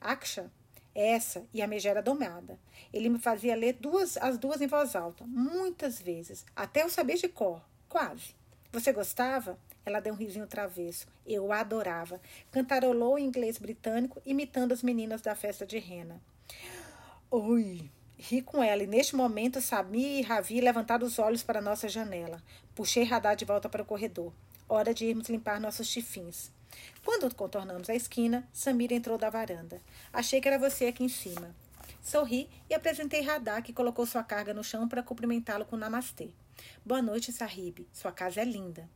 [0.00, 0.50] Aksha,
[0.94, 2.58] essa e a megera domada.
[2.92, 7.16] Ele me fazia ler duas, as duas em voz alta, muitas vezes, até eu saber
[7.16, 8.34] de cor, quase.
[8.72, 9.58] Você gostava?
[9.84, 11.06] Ela deu um risinho travesso.
[11.26, 12.20] Eu adorava.
[12.50, 16.20] Cantarolou em inglês britânico, imitando as meninas da festa de rena.
[17.30, 17.90] Oi,
[18.22, 22.42] Ri com ela, e neste momento Sami e Ravi levantaram os olhos para nossa janela.
[22.74, 24.30] Puxei Radar de volta para o corredor.
[24.68, 26.52] Hora de irmos limpar nossos chifins.
[27.02, 29.80] Quando contornamos a esquina, Samir entrou da varanda.
[30.12, 31.54] Achei que era você aqui em cima.
[32.02, 36.28] Sorri e apresentei Radar, que colocou sua carga no chão para cumprimentá-lo com namastê.
[36.84, 37.88] Boa noite, Sahib.
[37.90, 38.86] Sua casa é linda.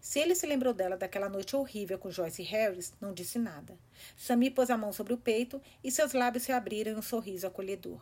[0.00, 3.78] Se ele se lembrou dela daquela noite horrível com Joyce Harris, não disse nada.
[4.16, 7.46] Sami pôs a mão sobre o peito e seus lábios se abriram em um sorriso
[7.46, 8.00] acolhedor.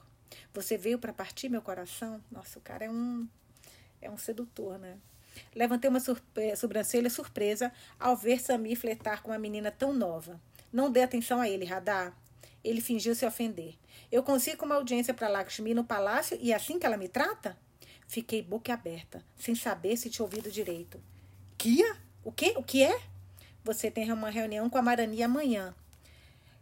[0.53, 2.23] Você veio para partir meu coração?
[2.31, 3.29] Nossa, o cara é um
[4.01, 4.99] é um sedutor, né?
[5.55, 10.41] Levantei uma surpre sobrancelha surpresa ao ver Sami fletar com uma menina tão nova.
[10.73, 12.17] Não dê atenção a ele, Radar.
[12.63, 13.75] Ele fingiu se ofender.
[14.11, 17.57] Eu consigo uma audiência para Lakshmi no palácio e é assim que ela me trata?
[18.09, 21.01] Fiquei boca aberta, sem saber se tinha ouvido direito.
[22.23, 22.55] O quê?
[22.57, 23.01] O que é?
[23.65, 25.75] Você tem uma reunião com a Marani amanhã.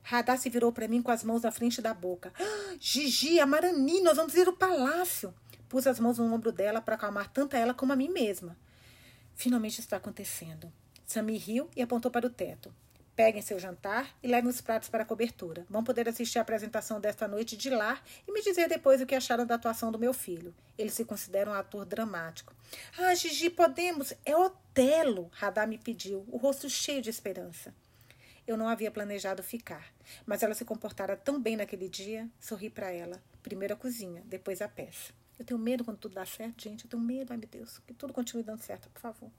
[0.03, 2.33] Radar se virou para mim com as mãos na frente da boca.
[2.41, 5.35] Ah, Gigi, a Marani, nós vamos ir ao palácio.
[5.69, 8.57] Pus as mãos no ombro dela para acalmar tanto ela como a mim mesma.
[9.35, 10.73] Finalmente está acontecendo.
[11.05, 12.75] Sami riu e apontou para o teto.
[13.17, 15.65] Peguem seu jantar e levem os pratos para a cobertura.
[15.71, 19.15] Vão poder assistir a apresentação desta noite de lá e me dizer depois o que
[19.15, 20.53] acharam da atuação do meu filho.
[20.77, 22.53] Ele se considera um ator dramático.
[22.99, 24.13] Ah, Gigi, podemos.
[24.25, 27.73] É Otelo, Radar me pediu, o rosto cheio de esperança.
[28.47, 29.95] Eu não havia planejado ficar,
[30.27, 33.23] mas ela se comportara tão bem naquele dia, sorri para ela.
[33.45, 35.13] Primeiro a cozinha, depois a peça.
[35.39, 36.85] Eu tenho medo quando tudo dá certo, gente.
[36.85, 39.31] Eu tenho medo, ai meu Deus, que tudo continue dando certo, por favor.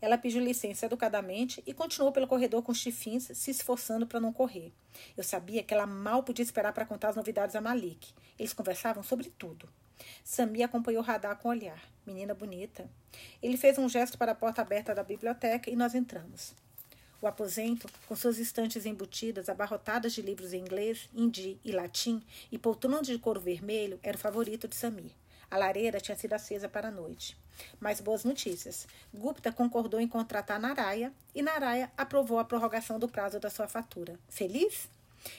[0.00, 4.32] Ela pediu licença educadamente e continuou pelo corredor com os chifins, se esforçando para não
[4.32, 4.72] correr.
[5.16, 8.12] Eu sabia que ela mal podia esperar para contar as novidades a Malik.
[8.38, 9.68] Eles conversavam sobre tudo.
[10.22, 11.82] Sami acompanhou o radar com olhar.
[12.06, 12.88] Menina bonita.
[13.42, 16.54] Ele fez um gesto para a porta aberta da biblioteca e nós entramos.
[17.20, 22.56] O aposento, com suas estantes embutidas, abarrotadas de livros em inglês, hindi e latim, e
[22.56, 25.10] poltronas de couro vermelho, era o favorito de Samir.
[25.50, 27.36] A lareira tinha sido acesa para a noite.
[27.80, 28.86] Mais boas notícias.
[29.12, 34.18] Gupta concordou em contratar Naraya e Naraya aprovou a prorrogação do prazo da sua fatura.
[34.28, 34.88] Feliz?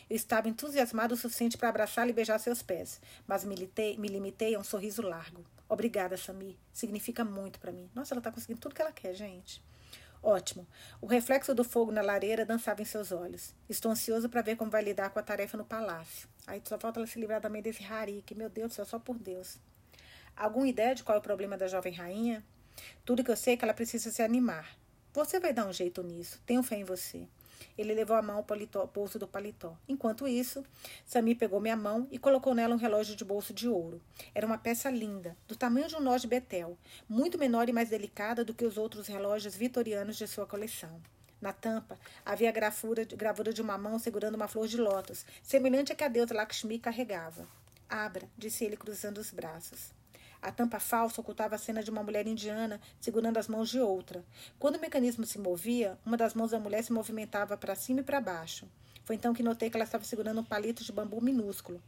[0.09, 3.55] Eu estava entusiasmado o suficiente para abraçá-lo e beijar seus pés, mas me,
[3.97, 5.45] me limitei a um sorriso largo.
[5.67, 6.57] Obrigada, Sami.
[6.73, 7.89] Significa muito para mim.
[7.93, 9.61] Nossa, ela está conseguindo tudo que ela quer, gente.
[10.21, 10.67] Ótimo.
[10.99, 13.53] O reflexo do fogo na lareira dançava em seus olhos.
[13.69, 16.27] Estou ansioso para ver como vai lidar com a tarefa no palácio.
[16.45, 18.99] Aí só falta ela se livrar também desse Hari, que, meu Deus do céu, só
[18.99, 19.57] por Deus.
[20.39, 22.41] Alguma ideia de qual é o problema da jovem rainha?
[23.03, 24.73] Tudo que eu sei é que ela precisa se animar.
[25.11, 26.41] Você vai dar um jeito nisso.
[26.45, 27.27] Tenho fé em você.
[27.77, 29.77] Ele levou a mão ao paletó, bolso do paletó.
[29.85, 30.63] Enquanto isso,
[31.05, 34.01] Sami pegou minha mão e colocou nela um relógio de bolso de ouro.
[34.33, 36.77] Era uma peça linda, do tamanho de um nó de betel,
[37.09, 41.01] muito menor e mais delicada do que os outros relógios vitorianos de sua coleção.
[41.41, 45.91] Na tampa havia a gravura, gravura de uma mão segurando uma flor de lótus, semelhante
[45.91, 47.45] à que a deusa Lakshmi carregava.
[47.89, 49.98] Abra, disse ele cruzando os braços.
[50.41, 54.23] A tampa falsa ocultava a cena de uma mulher indiana segurando as mãos de outra.
[54.57, 58.03] Quando o mecanismo se movia, uma das mãos da mulher se movimentava para cima e
[58.03, 58.65] para baixo.
[59.03, 61.81] Foi então que notei que ela estava segurando um palito de bambu minúsculo.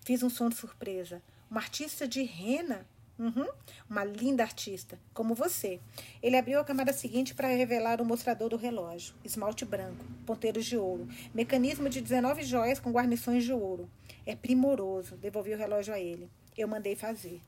[0.00, 1.20] Fiz um som de surpresa.
[1.50, 2.86] Uma artista de rena?
[3.18, 3.48] Uhum,
[3.88, 5.80] uma linda artista, como você.
[6.22, 9.14] Ele abriu a camada seguinte para revelar o mostrador do relógio.
[9.24, 13.90] Esmalte branco, ponteiros de ouro, mecanismo de 19 joias com guarnições de ouro.
[14.26, 17.40] É primoroso, devolvi o relógio a ele eu mandei fazer.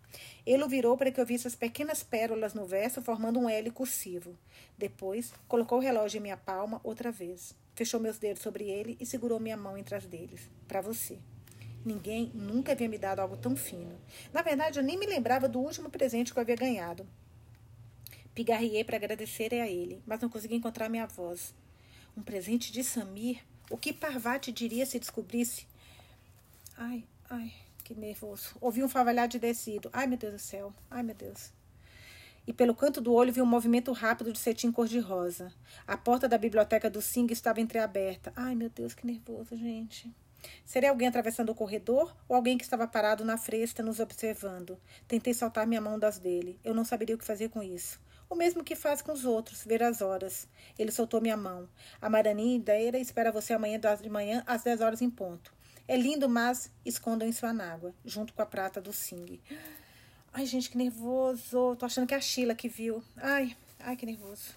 [0.45, 3.71] Ele o virou para que eu visse as pequenas pérolas no verso formando um L
[3.71, 4.37] cursivo.
[4.77, 7.55] Depois, colocou o relógio em minha palma outra vez.
[7.75, 10.49] Fechou meus dedos sobre ele e segurou minha mão entre as deles.
[10.67, 11.19] Para você.
[11.85, 13.99] Ninguém nunca havia me dado algo tão fino.
[14.33, 17.07] Na verdade, eu nem me lembrava do último presente que eu havia ganhado.
[18.35, 21.55] Pigarriei para agradecer a ele, mas não consegui encontrar minha voz.
[22.17, 23.43] Um presente de Samir?
[23.71, 25.67] O que Parvati diria se descobrisse?
[26.77, 27.53] Ai, ai
[27.95, 28.55] que nervoso.
[28.61, 29.89] Ouvi um favalhar de descido.
[29.95, 30.75] Ai, meu Deus do céu.
[30.91, 31.53] Ai, meu Deus.
[32.47, 35.51] E pelo canto do olho vi um movimento rápido de cetim cor-de-rosa.
[35.87, 38.31] A porta da biblioteca do Sing estava entreaberta.
[38.37, 40.15] Ai, meu Deus, que nervoso, gente.
[40.67, 44.79] Seria alguém atravessando o corredor ou alguém que estava parado na fresta nos observando?
[45.07, 46.61] Tentei soltar minha mão das dele.
[46.63, 47.99] Eu não saberia o que fazer com isso.
[48.29, 50.47] O mesmo que faz com os outros, ver as horas.
[50.79, 51.67] Ele soltou minha mão.
[52.03, 55.57] A Maranindeira espera você amanhã de manhã às 10 horas em ponto.
[55.89, 59.41] É lindo, mas escondam em sua nágua, junto com a prata do Sing.
[60.35, 61.75] Ai, gente, que nervoso.
[61.77, 63.03] Tô achando que é a Sheila que viu.
[63.17, 64.55] Ai, ai, que nervoso.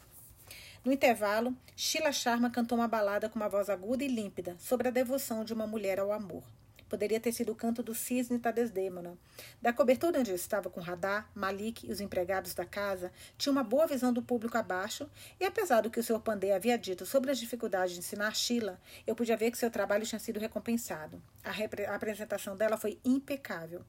[0.83, 4.91] No intervalo, Sheila Sharma cantou uma balada com uma voz aguda e límpida sobre a
[4.91, 6.43] devoção de uma mulher ao amor.
[6.91, 9.17] Poderia ter sido o canto do cisne da Desdêmona.
[9.61, 13.63] Da cobertura onde eu estava com Radar, Malik e os empregados da casa, tinha uma
[13.63, 16.19] boa visão do público abaixo, e apesar do que o Sr.
[16.19, 18.77] Pandey havia dito sobre as dificuldades de ensinar Sheila,
[19.07, 21.23] eu podia ver que seu trabalho tinha sido recompensado.
[21.45, 23.85] A, a apresentação dela foi impecável.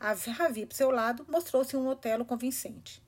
[0.00, 3.02] A Ravi, por seu lado, mostrou-se um Otelo convincente.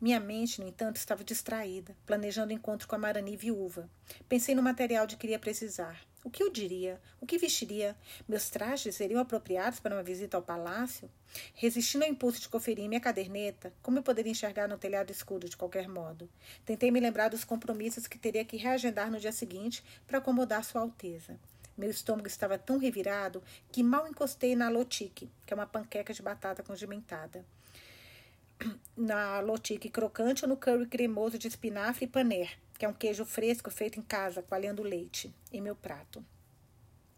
[0.00, 3.90] Minha mente, no entanto, estava distraída, planejando o encontro com a Marani viúva.
[4.26, 6.00] Pensei no material de que iria precisar.
[6.26, 7.00] O que eu diria?
[7.20, 7.96] O que vestiria?
[8.26, 11.08] Meus trajes seriam apropriados para uma visita ao palácio?
[11.54, 15.56] Resistindo ao impulso de conferir minha caderneta, como eu poderia enxergar no telhado escuro de
[15.56, 16.28] qualquer modo?
[16.64, 20.80] Tentei me lembrar dos compromissos que teria que reagendar no dia seguinte para acomodar Sua
[20.80, 21.38] Alteza.
[21.78, 26.22] Meu estômago estava tão revirado que mal encostei na lotique, que é uma panqueca de
[26.22, 27.44] batata condimentada
[28.96, 33.24] na lotique crocante ou no curry cremoso de espinafre e paner, que é um queijo
[33.24, 36.24] fresco feito em casa, coalhando leite, em meu prato.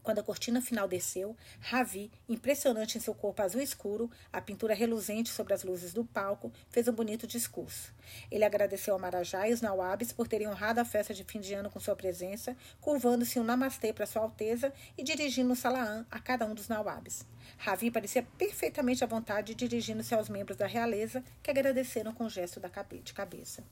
[0.09, 5.29] Quando a cortina final desceu, Ravi, impressionante em seu corpo azul escuro, a pintura reluzente
[5.29, 7.93] sobre as luzes do palco, fez um bonito discurso.
[8.31, 11.53] Ele agradeceu ao Marajá e os Nawabs por terem honrado a festa de fim de
[11.53, 16.19] ano com sua presença, curvando-se um namastê para Sua Alteza e dirigindo um salaam a
[16.19, 17.27] cada um dos Nawabs.
[17.57, 22.61] Ravi parecia perfeitamente à vontade dirigindo-se aos membros da realeza, que agradeceram com um gesto
[23.03, 23.65] de cabeça.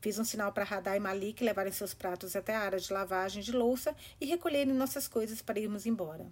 [0.00, 3.42] Fiz um sinal para Radar e Malik levarem seus pratos até a área de lavagem
[3.42, 6.26] de louça e recolherem nossas coisas para irmos embora.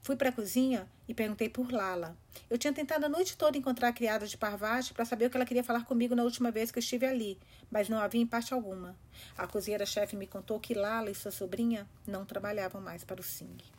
[0.00, 2.16] Fui para a cozinha e perguntei por Lala.
[2.48, 5.36] Eu tinha tentado a noite toda encontrar a criada de Parvati para saber o que
[5.36, 7.38] ela queria falar comigo na última vez que eu estive ali,
[7.70, 8.96] mas não havia em parte alguma.
[9.36, 13.77] A cozinheira-chefe me contou que Lala e sua sobrinha não trabalhavam mais para o Singh.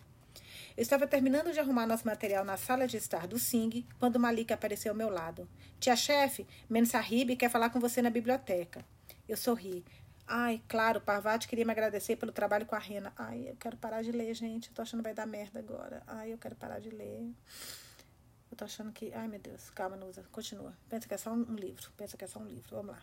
[0.79, 4.53] Eu estava terminando de arrumar nosso material na sala de estar do Sing quando Malik
[4.53, 5.45] apareceu ao meu lado.
[5.77, 8.85] Tia chefe, Men Sahib quer falar com você na biblioteca.
[9.27, 9.83] Eu sorri.
[10.25, 13.11] Ai, claro, Parvati queria me agradecer pelo trabalho com a Rena.
[13.17, 14.69] Ai, eu quero parar de ler, gente.
[14.69, 16.01] Eu tô achando que vai dar merda agora.
[16.07, 17.29] Ai, eu quero parar de ler.
[18.49, 19.13] Eu tô achando que.
[19.13, 19.69] Ai, meu Deus.
[19.71, 20.23] Calma, Nusa.
[20.31, 20.73] Continua.
[20.87, 21.91] Pensa que é só um livro.
[21.97, 22.77] Pensa que é só um livro.
[22.77, 23.01] Vamos lá.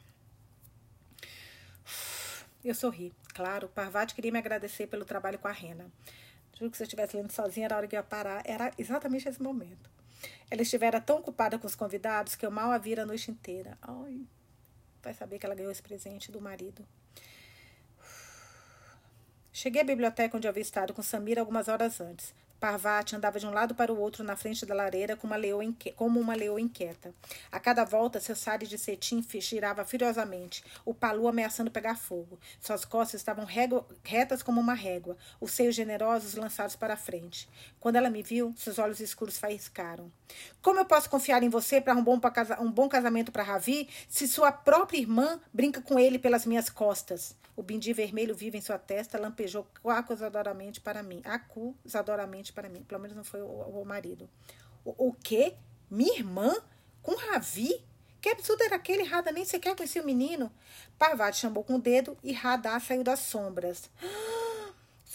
[2.65, 3.13] Eu sorri.
[3.35, 5.93] Claro, Parvati queria me agradecer pelo trabalho com a Rena.
[6.59, 8.43] Juro que se eu estivesse lendo sozinha, era hora que eu ia parar.
[8.47, 9.91] Era exatamente esse momento.
[10.51, 13.77] Ela estivera tão ocupada com os convidados que eu mal a vira a noite inteira.
[13.83, 14.23] Ai,
[15.03, 16.87] vai saber que ela ganhou esse presente do marido.
[19.53, 22.35] Cheguei à biblioteca onde havia estado com Samira algumas horas antes.
[22.59, 25.65] Parvati andava de um lado para o outro na frente da lareira como uma leoa,
[25.65, 25.93] inque...
[25.93, 27.15] como uma leoa inquieta.
[27.53, 32.39] A cada volta, seu sari de cetim girava furiosamente, o palu ameaçando pegar fogo.
[32.61, 33.47] Suas costas estavam
[34.03, 37.49] retas como uma régua, os seios generosos lançados para a frente.
[37.87, 40.11] Quando ela me viu, seus olhos escuros faiscaram.
[40.61, 44.51] Como eu posso confiar em você para um um bom casamento para Ravi se sua
[44.51, 47.37] própria irmã brinca com ele pelas minhas costas?
[47.55, 51.23] O bindi vermelho vivo em sua testa lampejou acusadoramente para mim.
[51.25, 52.83] Acusadoramente para mim.
[52.83, 54.29] Pelo menos não foi o, o marido.
[54.85, 55.55] O, o quê?
[55.89, 56.57] Minha irmã?
[57.05, 57.85] Com Ravi?
[58.21, 59.05] Que absurdo era aquele?
[59.05, 60.51] Rada nem sequer conhecia o menino.
[60.99, 63.89] Parvati chamou com o dedo e Radá saiu das sombras.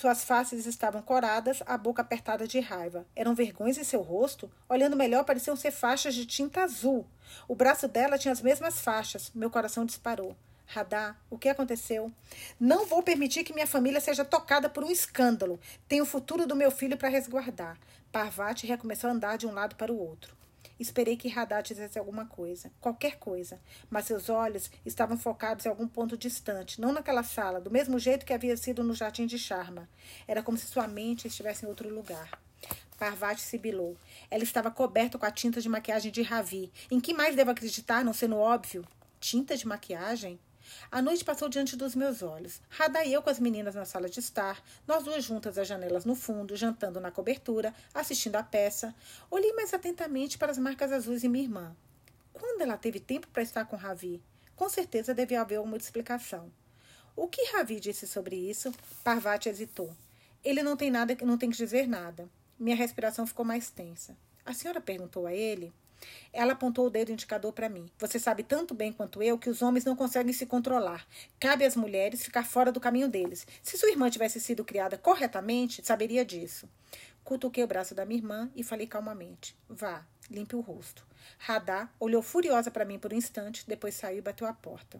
[0.01, 3.05] Suas faces estavam coradas, a boca apertada de raiva.
[3.15, 4.49] Eram vergões em seu rosto?
[4.67, 7.05] Olhando melhor, pareciam ser faixas de tinta azul.
[7.47, 9.31] O braço dela tinha as mesmas faixas.
[9.35, 10.35] Meu coração disparou.
[10.65, 12.11] Radá, o que aconteceu?
[12.59, 15.59] Não vou permitir que minha família seja tocada por um escândalo.
[15.87, 17.77] Tenho o futuro do meu filho para resguardar.
[18.11, 20.35] Parvati recomeçou a andar de um lado para o outro.
[20.81, 25.87] Esperei que Radá dissesse alguma coisa, qualquer coisa, mas seus olhos estavam focados em algum
[25.87, 29.87] ponto distante, não naquela sala, do mesmo jeito que havia sido no jardim de Charma.
[30.27, 32.31] Era como se sua mente estivesse em outro lugar.
[32.97, 33.95] Parvati sibilou.
[34.31, 36.71] Ela estava coberta com a tinta de maquiagem de Ravi.
[36.89, 38.83] Em que mais devo acreditar, não sendo óbvio?
[39.19, 40.39] Tinta de maquiagem?
[40.91, 42.61] A noite passou diante dos meus olhos.
[42.69, 46.05] Rada e eu com as meninas na sala de estar, nós duas juntas às janelas
[46.05, 48.93] no fundo, jantando na cobertura, assistindo à peça.
[49.29, 51.75] Olhei mais atentamente para as marcas azuis em minha irmã.
[52.33, 54.21] Quando ela teve tempo para estar com Ravi?
[54.55, 56.51] Com certeza devia haver alguma explicação.
[57.15, 58.71] O que Ravi disse sobre isso?
[59.03, 59.95] Parvati hesitou.
[60.43, 62.27] Ele não tem nada, não tem que dizer nada.
[62.57, 64.15] Minha respiração ficou mais tensa.
[64.45, 65.73] A senhora perguntou a ele?
[66.33, 67.89] Ela apontou o dedo indicador para mim.
[67.97, 71.07] Você sabe tanto bem quanto eu que os homens não conseguem se controlar.
[71.39, 73.45] Cabe às mulheres ficar fora do caminho deles.
[73.61, 76.69] Se sua irmã tivesse sido criada corretamente, saberia disso.
[77.23, 81.05] Cutuquei o braço da minha irmã e falei calmamente: Vá, limpe o rosto.
[81.37, 84.99] Radá olhou furiosa para mim por um instante, depois saiu e bateu a porta.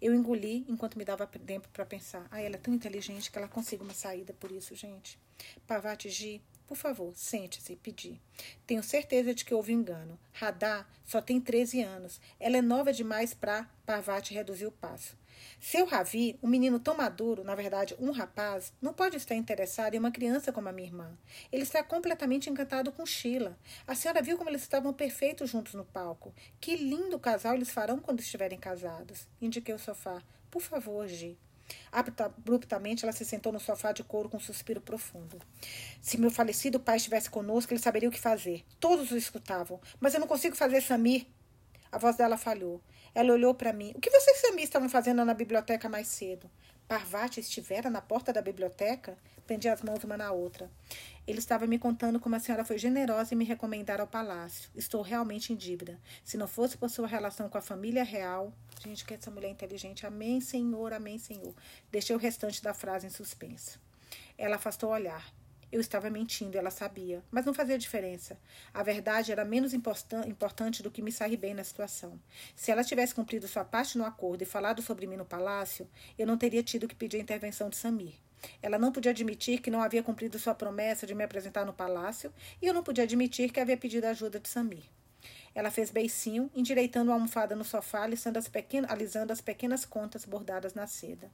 [0.00, 2.26] Eu engoli enquanto me dava tempo para pensar.
[2.30, 5.18] Ah, ela é tão inteligente que ela consiga uma saída por isso, gente.
[5.66, 6.40] Pavati G,
[6.70, 8.20] por favor, sente-se, pedi.
[8.64, 10.16] Tenho certeza de que houve engano.
[10.32, 12.20] Radá só tem 13 anos.
[12.38, 15.18] Ela é nova demais para Parvati reduzir o passo.
[15.58, 19.98] Seu Ravi, um menino tão maduro, na verdade, um rapaz, não pode estar interessado em
[19.98, 21.18] uma criança como a minha irmã.
[21.50, 23.58] Ele está completamente encantado com Sheila.
[23.84, 26.32] A senhora viu como eles estavam perfeitos juntos no palco.
[26.60, 29.26] Que lindo casal eles farão quando estiverem casados.
[29.42, 30.22] Indiquei o sofá.
[30.52, 31.36] Por favor, Gi.
[31.90, 35.38] Abruptamente, ela se sentou no sofá de couro com um suspiro profundo.
[36.00, 38.64] Se meu falecido pai estivesse conosco, ele saberia o que fazer.
[38.78, 39.80] Todos o escutavam.
[39.98, 41.26] Mas eu não consigo fazer Samir.
[41.90, 42.80] A voz dela falhou.
[43.14, 43.92] Ela olhou para mim.
[43.96, 46.48] O que vocês e Samir estavam fazendo na biblioteca mais cedo?
[46.86, 49.16] Parvati estivera na porta da biblioteca?
[49.46, 50.70] Prendi as mãos uma na outra.
[51.30, 54.68] Ele estava me contando como a senhora foi generosa em me recomendar ao palácio.
[54.74, 55.96] Estou realmente em dívida.
[56.24, 58.52] Se não fosse por sua relação com a família real.
[58.82, 60.04] Gente, que essa mulher inteligente.
[60.04, 61.54] Amém, Senhor, amém, Senhor.
[61.88, 63.78] Deixei o restante da frase em suspenso.
[64.36, 65.32] Ela afastou o olhar.
[65.70, 68.36] Eu estava mentindo, ela sabia, mas não fazia diferença.
[68.74, 72.20] A verdade era menos importante do que me sair bem na situação.
[72.56, 76.26] Se ela tivesse cumprido sua parte no acordo e falado sobre mim no palácio, eu
[76.26, 78.14] não teria tido que pedir a intervenção de Samir.
[78.62, 82.32] Ela não podia admitir que não havia cumprido sua promessa de me apresentar no palácio,
[82.60, 84.84] e eu não podia admitir que havia pedido ajuda de Samir.
[85.54, 88.50] Ela fez beicinho, endireitando a almofada no sofá, alisando as,
[88.88, 91.30] alisando as pequenas contas bordadas na seda.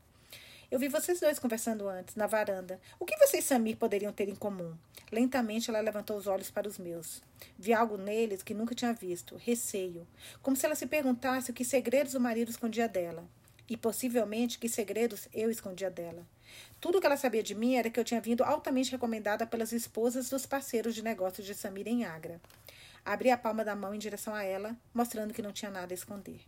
[0.68, 2.80] Eu vi vocês dois conversando antes, na varanda.
[2.98, 4.76] O que vocês e Samir poderiam ter em comum?
[5.12, 7.22] Lentamente ela levantou os olhos para os meus.
[7.56, 10.04] Vi algo neles que nunca tinha visto, receio.
[10.42, 13.24] Como se ela se perguntasse o que segredos o marido escondia dela.
[13.68, 16.26] E possivelmente que segredos eu escondia dela.
[16.80, 20.28] Tudo que ela sabia de mim era que eu tinha vindo altamente recomendada pelas esposas
[20.28, 22.40] dos parceiros de negócios de Samir em Agra.
[23.04, 25.94] Abri a palma da mão em direção a ela, mostrando que não tinha nada a
[25.94, 26.40] esconder.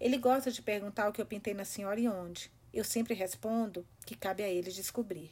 [0.00, 2.50] Ele gosta de perguntar o que eu pintei na senhora e onde.
[2.72, 5.30] Eu sempre respondo que cabe a eles descobrir.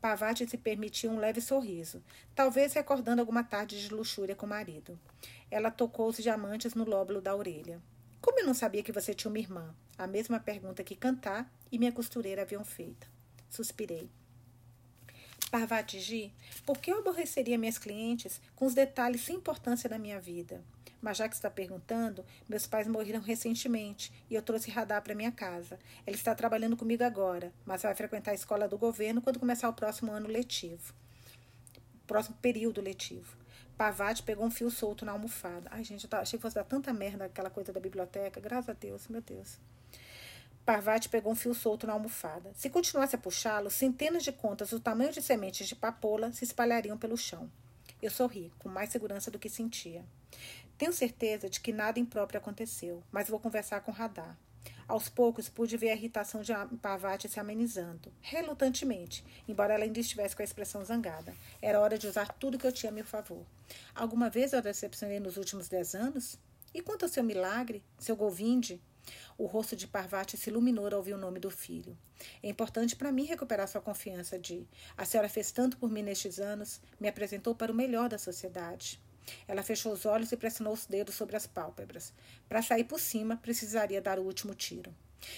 [0.00, 2.02] Pavati se permitiu um leve sorriso,
[2.34, 4.98] talvez recordando alguma tarde de luxúria com o marido.
[5.50, 7.80] Ela tocou os diamantes no lóbulo da orelha.
[8.20, 9.74] Como eu não sabia que você tinha uma irmã?
[9.98, 13.06] A mesma pergunta que Cantar e minha costureira haviam feito.
[13.50, 14.08] Suspirei.
[15.50, 16.32] Parvati Ji,
[16.64, 20.62] por que eu aborreceria minhas clientes com os detalhes sem importância da minha vida?
[21.02, 25.32] Mas já que está perguntando, meus pais morreram recentemente e eu trouxe Radar para minha
[25.32, 25.78] casa.
[26.06, 29.72] Ele está trabalhando comigo agora, mas vai frequentar a escola do governo quando começar o
[29.72, 30.94] próximo ano letivo.
[32.06, 33.36] Próximo período letivo.
[33.76, 35.68] Pavate pegou um fio solto na almofada.
[35.72, 38.38] Ai, gente, eu achei que fosse dar tanta merda aquela coisa da biblioteca.
[38.38, 39.58] Graças a Deus, meu Deus.
[40.64, 42.52] Parvati pegou um fio solto na almofada.
[42.54, 46.96] Se continuasse a puxá-lo, centenas de contas do tamanho de sementes de papoula se espalhariam
[46.96, 47.50] pelo chão.
[48.00, 50.04] Eu sorri, com mais segurança do que sentia.
[50.78, 54.38] Tenho certeza de que nada impróprio aconteceu, mas vou conversar com Radar.
[54.88, 56.52] Aos poucos pude ver a irritação de
[56.82, 61.34] Pavati se amenizando, relutantemente, embora ela ainda estivesse com a expressão zangada.
[61.62, 63.44] Era hora de usar tudo que eu tinha a meu favor.
[63.94, 66.38] Alguma vez eu decepcionei nos últimos dez anos?
[66.74, 68.80] E quanto ao seu milagre, seu Govinde?
[69.36, 71.96] O rosto de Parvati se iluminou ao ouvir o nome do filho.
[72.42, 74.66] É importante para mim recuperar sua confiança de.
[74.96, 79.00] A senhora fez tanto por mim nestes anos, me apresentou para o melhor da sociedade.
[79.46, 82.12] Ela fechou os olhos e pressionou os dedos sobre as pálpebras.
[82.48, 84.94] Para sair por cima, precisaria dar o último tiro.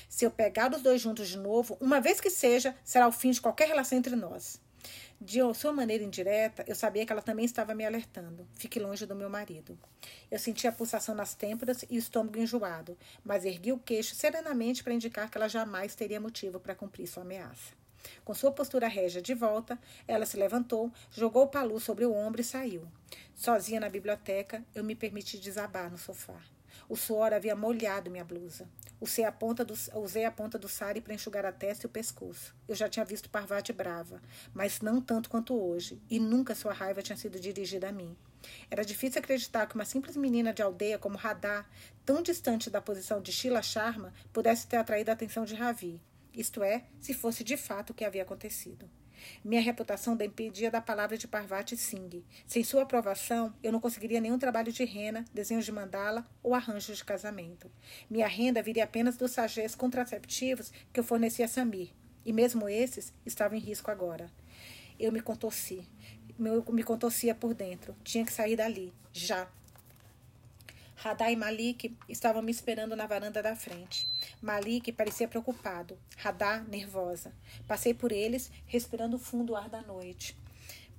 [0.08, 3.30] Se eu pegar os dois juntos de novo, uma vez que seja, será o fim
[3.30, 4.60] de qualquer relação entre nós.
[5.20, 8.46] De sua maneira indireta, eu sabia que ela também estava me alertando.
[8.54, 9.78] Fique longe do meu marido.
[10.30, 14.82] Eu sentia a pulsação nas têmporas e o estômago enjoado, mas ergui o queixo serenamente
[14.82, 17.72] para indicar que ela jamais teria motivo para cumprir sua ameaça.
[18.24, 19.78] Com sua postura régia de volta,
[20.08, 22.86] ela se levantou, jogou o palu sobre o ombro e saiu.
[23.34, 26.40] Sozinha na biblioteca, eu me permiti desabar no sofá.
[26.92, 28.68] O suor havia molhado minha blusa.
[29.00, 31.90] Usei a ponta do, usei a ponta do sari para enxugar a testa e o
[31.90, 32.54] pescoço.
[32.68, 34.20] Eu já tinha visto Parvati brava,
[34.52, 38.14] mas não tanto quanto hoje, e nunca sua raiva tinha sido dirigida a mim.
[38.70, 41.66] Era difícil acreditar que uma simples menina de aldeia como Radar,
[42.04, 45.98] tão distante da posição de Sheila Sharma, pudesse ter atraído a atenção de Ravi
[46.34, 48.88] isto é, se fosse de fato o que havia acontecido.
[49.44, 52.24] Minha reputação dependia da palavra de Parvati Singh.
[52.46, 56.96] Sem sua aprovação, eu não conseguiria nenhum trabalho de rena, desenhos de mandala ou arranjos
[56.96, 57.70] de casamento.
[58.08, 61.90] Minha renda viria apenas dos sagés contraceptivos que eu fornecia a Samir,
[62.24, 64.30] e mesmo esses estavam em risco agora.
[64.98, 65.86] Eu me contorci.
[66.38, 67.94] Eu me contorcia por dentro.
[68.02, 69.48] Tinha que sair dali, já.
[70.96, 74.08] Radar e Malik estavam me esperando na varanda da frente.
[74.42, 77.32] Malik parecia preocupado, Radar nervosa.
[77.68, 80.36] Passei por eles, respirando fundo o ar da noite.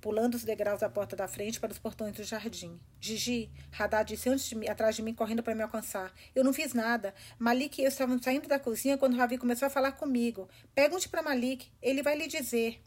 [0.00, 2.80] Pulando os degraus da porta da frente para os portões do jardim.
[2.98, 6.10] Gigi, Radar disse antes de mim, atrás de mim, correndo para me alcançar.
[6.34, 7.14] Eu não fiz nada.
[7.38, 10.48] Malik e eu estávamos saindo da cozinha quando Ravi começou a falar comigo.
[10.74, 12.80] Pergunte para Malik, ele vai lhe dizer.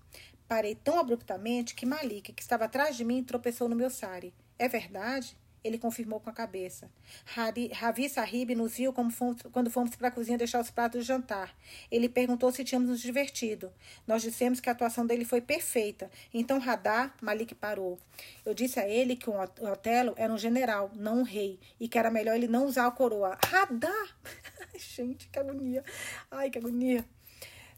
[0.48, 4.34] Parei tão abruptamente que Malik, que estava atrás de mim, tropeçou no meu sari.
[4.58, 5.38] É verdade?
[5.64, 6.90] Ele confirmou com a cabeça.
[7.26, 11.56] Ravi Sahib nos viu fomos, quando fomos para a cozinha deixar os pratos de jantar.
[11.92, 13.72] Ele perguntou se tínhamos nos divertido.
[14.06, 16.10] Nós dissemos que a atuação dele foi perfeita.
[16.34, 18.00] Então Radar, Malik parou.
[18.46, 21.98] Eu disse a ele que o Otelo era um general, não um rei, e que
[21.98, 23.38] era melhor ele não usar a coroa.
[23.46, 24.18] Radar!
[24.78, 25.84] Gente, que agonia.
[26.32, 27.06] Ai, que agonia.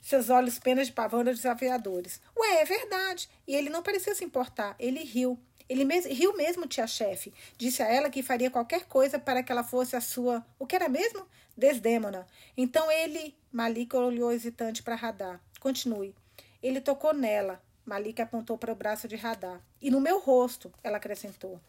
[0.02, 2.22] Seus olhos penas de pavão eram desafiadores.
[2.36, 3.30] Ué, é verdade.
[3.48, 4.76] E ele não parecia se importar.
[4.80, 5.40] Ele riu.
[5.70, 7.32] Ele riu mesmo, tia-chefe.
[7.56, 10.44] Disse a ela que faria qualquer coisa para que ela fosse a sua.
[10.58, 11.28] O que era mesmo?
[11.56, 12.26] Desdêmona.
[12.58, 13.38] Então ele.
[13.52, 15.40] Malik olhou hesitante para Radar.
[15.60, 16.16] Continue.
[16.62, 17.62] Ele tocou nela.
[17.86, 19.62] Malik apontou para o braço de Radar.
[19.80, 21.60] E no meu rosto, ela acrescentou.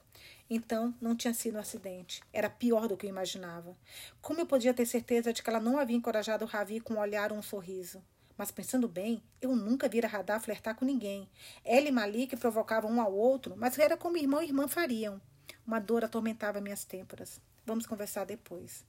[0.49, 2.23] Então, não tinha sido um acidente.
[2.33, 3.77] Era pior do que eu imaginava.
[4.21, 7.33] Como eu podia ter certeza de que ela não havia encorajado Ravi com um olhar
[7.33, 8.03] ou um sorriso?
[8.41, 11.29] Mas pensando bem, eu nunca vira Radar flertar com ninguém.
[11.63, 15.21] Ela e Malik provocavam um ao outro, mas era como irmão e irmã fariam.
[15.67, 17.39] Uma dor atormentava minhas têmporas.
[17.67, 18.83] Vamos conversar depois.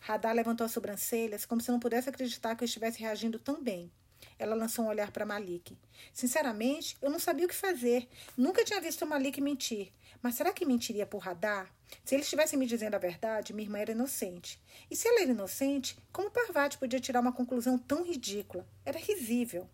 [0.00, 3.92] Radar levantou as sobrancelhas, como se não pudesse acreditar que eu estivesse reagindo tão bem.
[4.38, 5.76] Ela lançou um olhar para Malik.
[6.12, 8.08] Sinceramente, eu não sabia o que fazer.
[8.36, 9.92] Nunca tinha visto Malik mentir.
[10.22, 11.70] Mas será que mentiria por radar?
[12.04, 14.58] Se ele estivesse me dizendo a verdade, minha irmã era inocente.
[14.90, 18.66] E se ela era inocente, como Parvati podia tirar uma conclusão tão ridícula?
[18.84, 19.68] Era risível.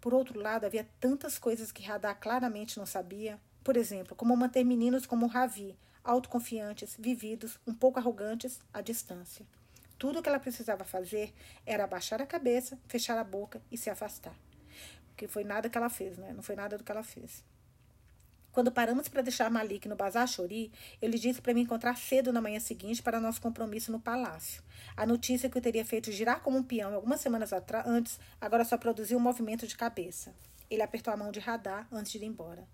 [0.00, 3.40] Por outro lado, havia tantas coisas que Radar claramente não sabia.
[3.64, 9.46] Por exemplo, como manter meninos como Ravi, autoconfiantes, vividos, um pouco arrogantes, à distância.
[10.00, 11.30] Tudo o que ela precisava fazer
[11.66, 14.34] era abaixar a cabeça, fechar a boca e se afastar.
[15.08, 16.32] Porque foi nada que ela fez, né?
[16.32, 17.44] Não foi nada do que ela fez.
[18.50, 20.72] Quando paramos para deixar Malik no Bazar Chori,
[21.02, 24.62] ele disse para me encontrar cedo na manhã seguinte para nosso compromisso no palácio.
[24.96, 27.50] A notícia que eu teria feito girar como um peão algumas semanas
[27.84, 30.34] antes agora só produziu um movimento de cabeça.
[30.70, 32.66] Ele apertou a mão de Radar antes de ir embora.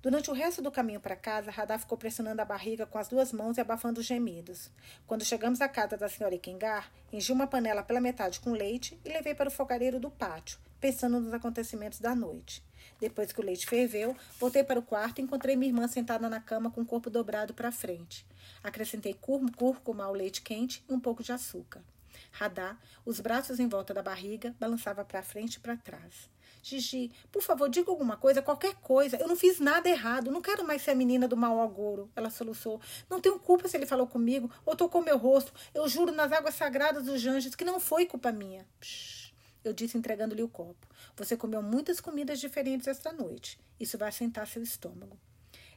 [0.00, 3.32] Durante o resto do caminho para casa, Radar ficou pressionando a barriga com as duas
[3.32, 4.70] mãos e abafando os gemidos.
[5.06, 9.08] Quando chegamos à casa da senhora Ikengar, enchi uma panela pela metade com leite e
[9.08, 12.62] levei para o fogareiro do pátio, pensando nos acontecimentos da noite.
[13.00, 16.40] Depois que o leite ferveu, voltei para o quarto e encontrei minha irmã sentada na
[16.40, 18.24] cama com o corpo dobrado para frente.
[18.62, 21.82] Acrescentei cúrcuma ao leite quente e um pouco de açúcar.
[22.30, 26.30] Radá, os braços em volta da barriga, balançava para frente e para trás.
[26.68, 29.16] Gigi, por favor, diga alguma coisa, qualquer coisa.
[29.16, 30.30] Eu não fiz nada errado.
[30.30, 32.10] Não quero mais ser a menina do mau agouro.
[32.14, 32.80] Ela soluçou.
[33.08, 35.52] Não tenho culpa se ele falou comigo ou tocou meu rosto.
[35.72, 38.66] Eu juro nas águas sagradas dos anjos que não foi culpa minha.
[38.80, 39.32] Psh,
[39.64, 40.86] eu disse entregando-lhe o copo.
[41.16, 43.58] Você comeu muitas comidas diferentes esta noite.
[43.80, 45.18] Isso vai assentar seu estômago.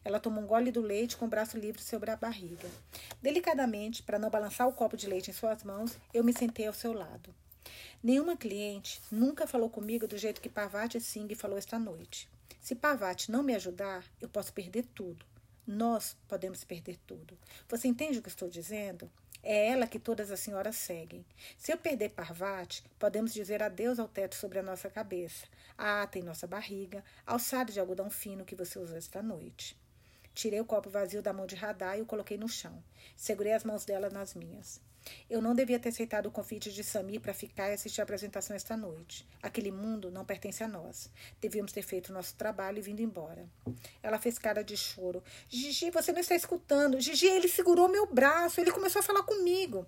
[0.03, 2.67] Ela tomou um gole do leite com o braço livre sobre a barriga.
[3.21, 6.73] Delicadamente, para não balançar o copo de leite em suas mãos, eu me sentei ao
[6.73, 7.33] seu lado.
[8.03, 12.29] Nenhuma cliente nunca falou comigo do jeito que Parvati Singh falou esta noite.
[12.59, 15.25] Se Parvati não me ajudar, eu posso perder tudo.
[15.65, 17.37] Nós podemos perder tudo.
[17.69, 19.09] Você entende o que estou dizendo?
[19.43, 21.25] É ela que todas as senhoras seguem.
[21.57, 25.47] Se eu perder Parvati, podemos dizer adeus ao teto sobre a nossa cabeça,
[25.77, 29.75] à ata em nossa barriga, ao sado de algodão fino que você usou esta noite.
[30.33, 32.83] Tirei o copo vazio da mão de Radar e o coloquei no chão.
[33.15, 34.79] Segurei as mãos dela nas minhas.
[35.29, 38.55] Eu não devia ter aceitado o convite de Samir para ficar e assistir a apresentação
[38.55, 39.27] esta noite.
[39.41, 41.09] Aquele mundo não pertence a nós.
[41.39, 43.47] Devíamos ter feito nosso trabalho e vindo embora.
[44.03, 45.23] Ela fez cara de choro.
[45.49, 46.99] Gigi, você não está escutando.
[46.99, 48.61] Gigi, ele segurou meu braço.
[48.61, 49.85] Ele começou a falar comigo.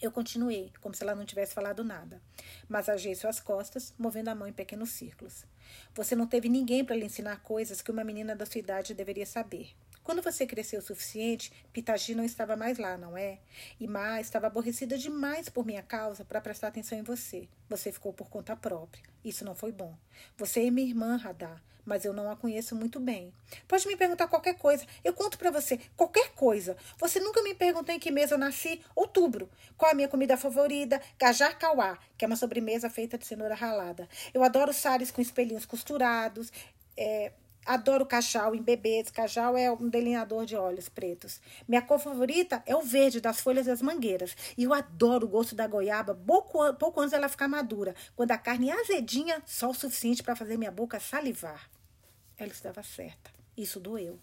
[0.00, 2.22] Eu continuei, como se ela não tivesse falado nada.
[2.68, 5.44] Massageei suas costas, movendo a mão em pequenos círculos.
[5.92, 9.26] Você não teve ninguém para lhe ensinar coisas que uma menina da sua idade deveria
[9.26, 9.74] saber.
[10.08, 13.40] Quando você cresceu o suficiente, Pitagi não estava mais lá, não é?
[13.78, 17.46] E Ma estava aborrecida demais por minha causa para prestar atenção em você.
[17.68, 19.04] Você ficou por conta própria.
[19.22, 19.94] Isso não foi bom.
[20.38, 23.34] Você é minha irmã, Radar, mas eu não a conheço muito bem.
[23.68, 24.86] Pode me perguntar qualquer coisa.
[25.04, 26.74] Eu conto para você qualquer coisa.
[26.96, 28.80] Você nunca me perguntou em que mês eu nasci?
[28.96, 29.46] Outubro.
[29.76, 31.02] Qual a minha comida favorita?
[31.18, 34.08] Gajar Kawá, que é uma sobremesa feita de cenoura ralada.
[34.32, 36.50] Eu adoro sares com espelhinhos costurados.
[36.96, 37.30] É,
[37.68, 39.10] Adoro cachau em bebês.
[39.10, 41.38] Cachau é um delineador de olhos pretos.
[41.68, 44.34] Minha cor favorita é o verde das folhas das mangueiras.
[44.56, 48.38] E eu adoro o gosto da goiaba pouco, pouco antes dela ficar madura, quando a
[48.38, 51.68] carne é azedinha, só o suficiente para fazer minha boca salivar.
[52.38, 53.30] Ela estava certa.
[53.54, 54.18] Isso doeu.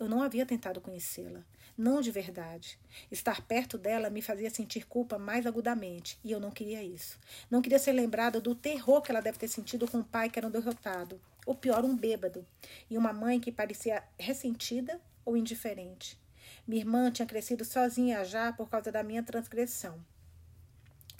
[0.00, 1.44] Eu não havia tentado conhecê-la.
[1.76, 2.78] Não de verdade.
[3.10, 7.18] Estar perto dela me fazia sentir culpa mais agudamente, e eu não queria isso.
[7.50, 10.38] Não queria ser lembrada do terror que ela deve ter sentido com o pai que
[10.38, 12.44] era um derrotado ou pior, um bêbado,
[12.90, 16.18] e uma mãe que parecia ressentida ou indiferente.
[16.66, 20.04] Minha irmã tinha crescido sozinha já por causa da minha transgressão.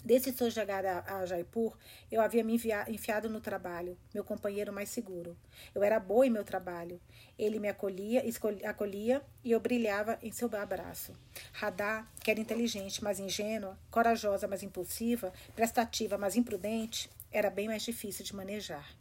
[0.03, 1.75] Desde sua chegada a Jaipur,
[2.09, 2.57] eu havia me
[2.87, 5.35] enfiado no trabalho, meu companheiro mais seguro.
[5.75, 7.01] Eu era boa em meu trabalho.
[7.37, 8.23] Ele me acolhia,
[8.63, 11.11] acolhia e eu brilhava em seu abraço.
[11.51, 17.83] Radha, que era inteligente, mas ingênua, corajosa, mas impulsiva, prestativa, mas imprudente, era bem mais
[17.83, 18.96] difícil de manejar.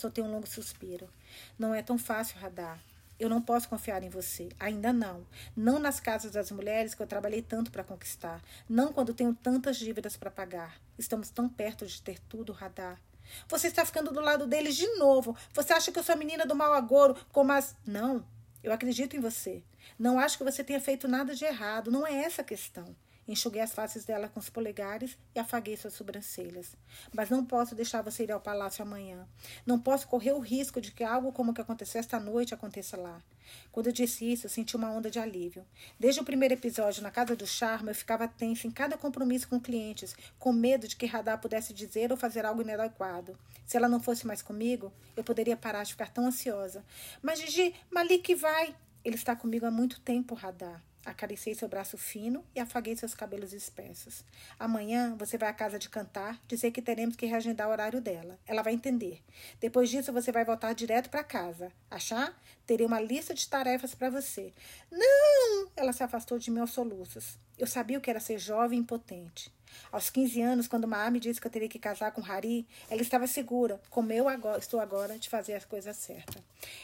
[0.00, 1.10] Soltei um longo suspiro.
[1.58, 2.80] Não é tão fácil, Radha.
[3.18, 4.48] Eu não posso confiar em você.
[4.58, 5.26] Ainda não.
[5.54, 8.42] Não nas casas das mulheres que eu trabalhei tanto para conquistar.
[8.66, 10.80] Não quando tenho tantas dívidas para pagar.
[10.98, 12.98] Estamos tão perto de ter tudo, Radar.
[13.46, 15.36] Você está ficando do lado deles de novo.
[15.52, 17.76] Você acha que eu sou a menina do mau agouro, como as.
[17.84, 18.24] Não.
[18.64, 19.62] Eu acredito em você.
[19.98, 21.90] Não acho que você tenha feito nada de errado.
[21.90, 22.96] Não é essa a questão.
[23.30, 26.74] Enxuguei as faces dela com os polegares e afaguei suas sobrancelhas.
[27.14, 29.24] Mas não posso deixar você ir ao palácio amanhã.
[29.64, 32.96] Não posso correr o risco de que algo como o que aconteceu esta noite aconteça
[32.96, 33.22] lá.
[33.70, 35.64] Quando eu disse isso, senti uma onda de alívio.
[35.96, 39.60] Desde o primeiro episódio na Casa do Charme, eu ficava tensa em cada compromisso com
[39.60, 43.38] clientes, com medo de que Radar pudesse dizer ou fazer algo inadequado.
[43.64, 46.84] Se ela não fosse mais comigo, eu poderia parar de ficar tão ansiosa.
[47.22, 48.74] Mas Gigi, Malik vai.
[49.04, 50.82] Ele está comigo há muito tempo, Radar.
[51.04, 54.24] Acariciei seu braço fino e afaguei seus cabelos espessos.
[54.58, 58.38] Amanhã você vai à casa de cantar, dizer que teremos que reagendar o horário dela.
[58.46, 59.22] Ela vai entender.
[59.58, 61.72] Depois disso, você vai voltar direto para casa.
[61.90, 62.38] Achar?
[62.66, 64.52] Terei uma lista de tarefas para você.
[64.90, 65.70] Não!
[65.74, 67.38] Ela se afastou de mim aos soluços.
[67.58, 69.52] Eu sabia o que era ser jovem e impotente.
[69.90, 73.02] Aos 15 anos, quando Maa me disse que eu teria que casar com Hari, ela
[73.02, 76.42] estava segura, como eu agora, estou agora, de fazer as coisas certas.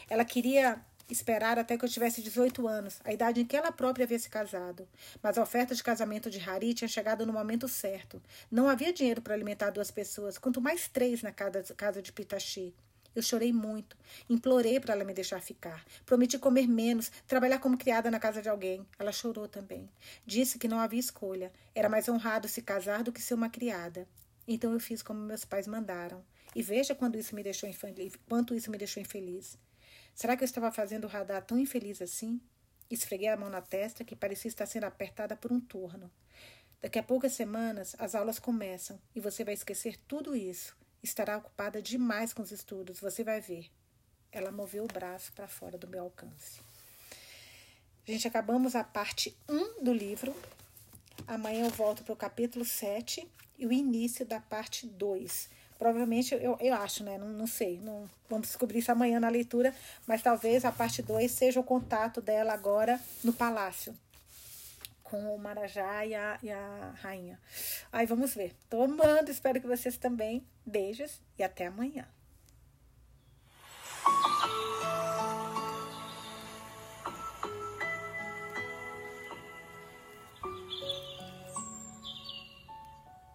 [0.09, 4.03] Ela queria esperar até que eu tivesse 18 anos, a idade em que ela própria
[4.03, 4.87] havia se casado.
[5.21, 8.21] Mas a oferta de casamento de Hari tinha chegado no momento certo.
[8.51, 12.73] Não havia dinheiro para alimentar duas pessoas, quanto mais três na casa de Pitachi.
[13.17, 13.97] Eu chorei muito,
[14.29, 15.83] implorei para ela me deixar ficar.
[16.05, 18.85] Prometi comer menos, trabalhar como criada na casa de alguém.
[18.99, 19.89] Ela chorou também.
[20.23, 21.51] Disse que não havia escolha.
[21.73, 24.07] Era mais honrado se casar do que ser uma criada.
[24.47, 26.23] Então eu fiz como meus pais mandaram.
[26.55, 29.57] E veja quando isso me deixou infeliz, quanto isso me deixou infeliz.
[30.17, 32.41] Será que eu estava fazendo o radar tão infeliz assim?
[32.89, 36.09] Esfreguei a mão na testa, que parecia estar sendo apertada por um torno.
[36.81, 40.75] Daqui a poucas semanas, as aulas começam e você vai esquecer tudo isso.
[41.03, 43.69] Estará ocupada demais com os estudos, você vai ver.
[44.31, 46.61] Ela moveu o braço para fora do meu alcance.
[48.03, 50.35] Gente, acabamos a parte 1 do livro.
[51.27, 55.56] Amanhã eu volto para o capítulo 7 e o início da parte 2.
[55.77, 57.17] Provavelmente, eu, eu acho, né?
[57.17, 57.79] Não, não sei.
[57.79, 59.73] Não, vamos descobrir isso amanhã na leitura.
[60.05, 63.93] Mas talvez a parte 2 seja o contato dela agora no palácio.
[65.03, 67.39] Com o Marajá e a, e a rainha.
[67.91, 68.53] Aí vamos ver.
[68.69, 70.45] Tô amando, espero que vocês também.
[70.65, 72.05] Beijos e até amanhã.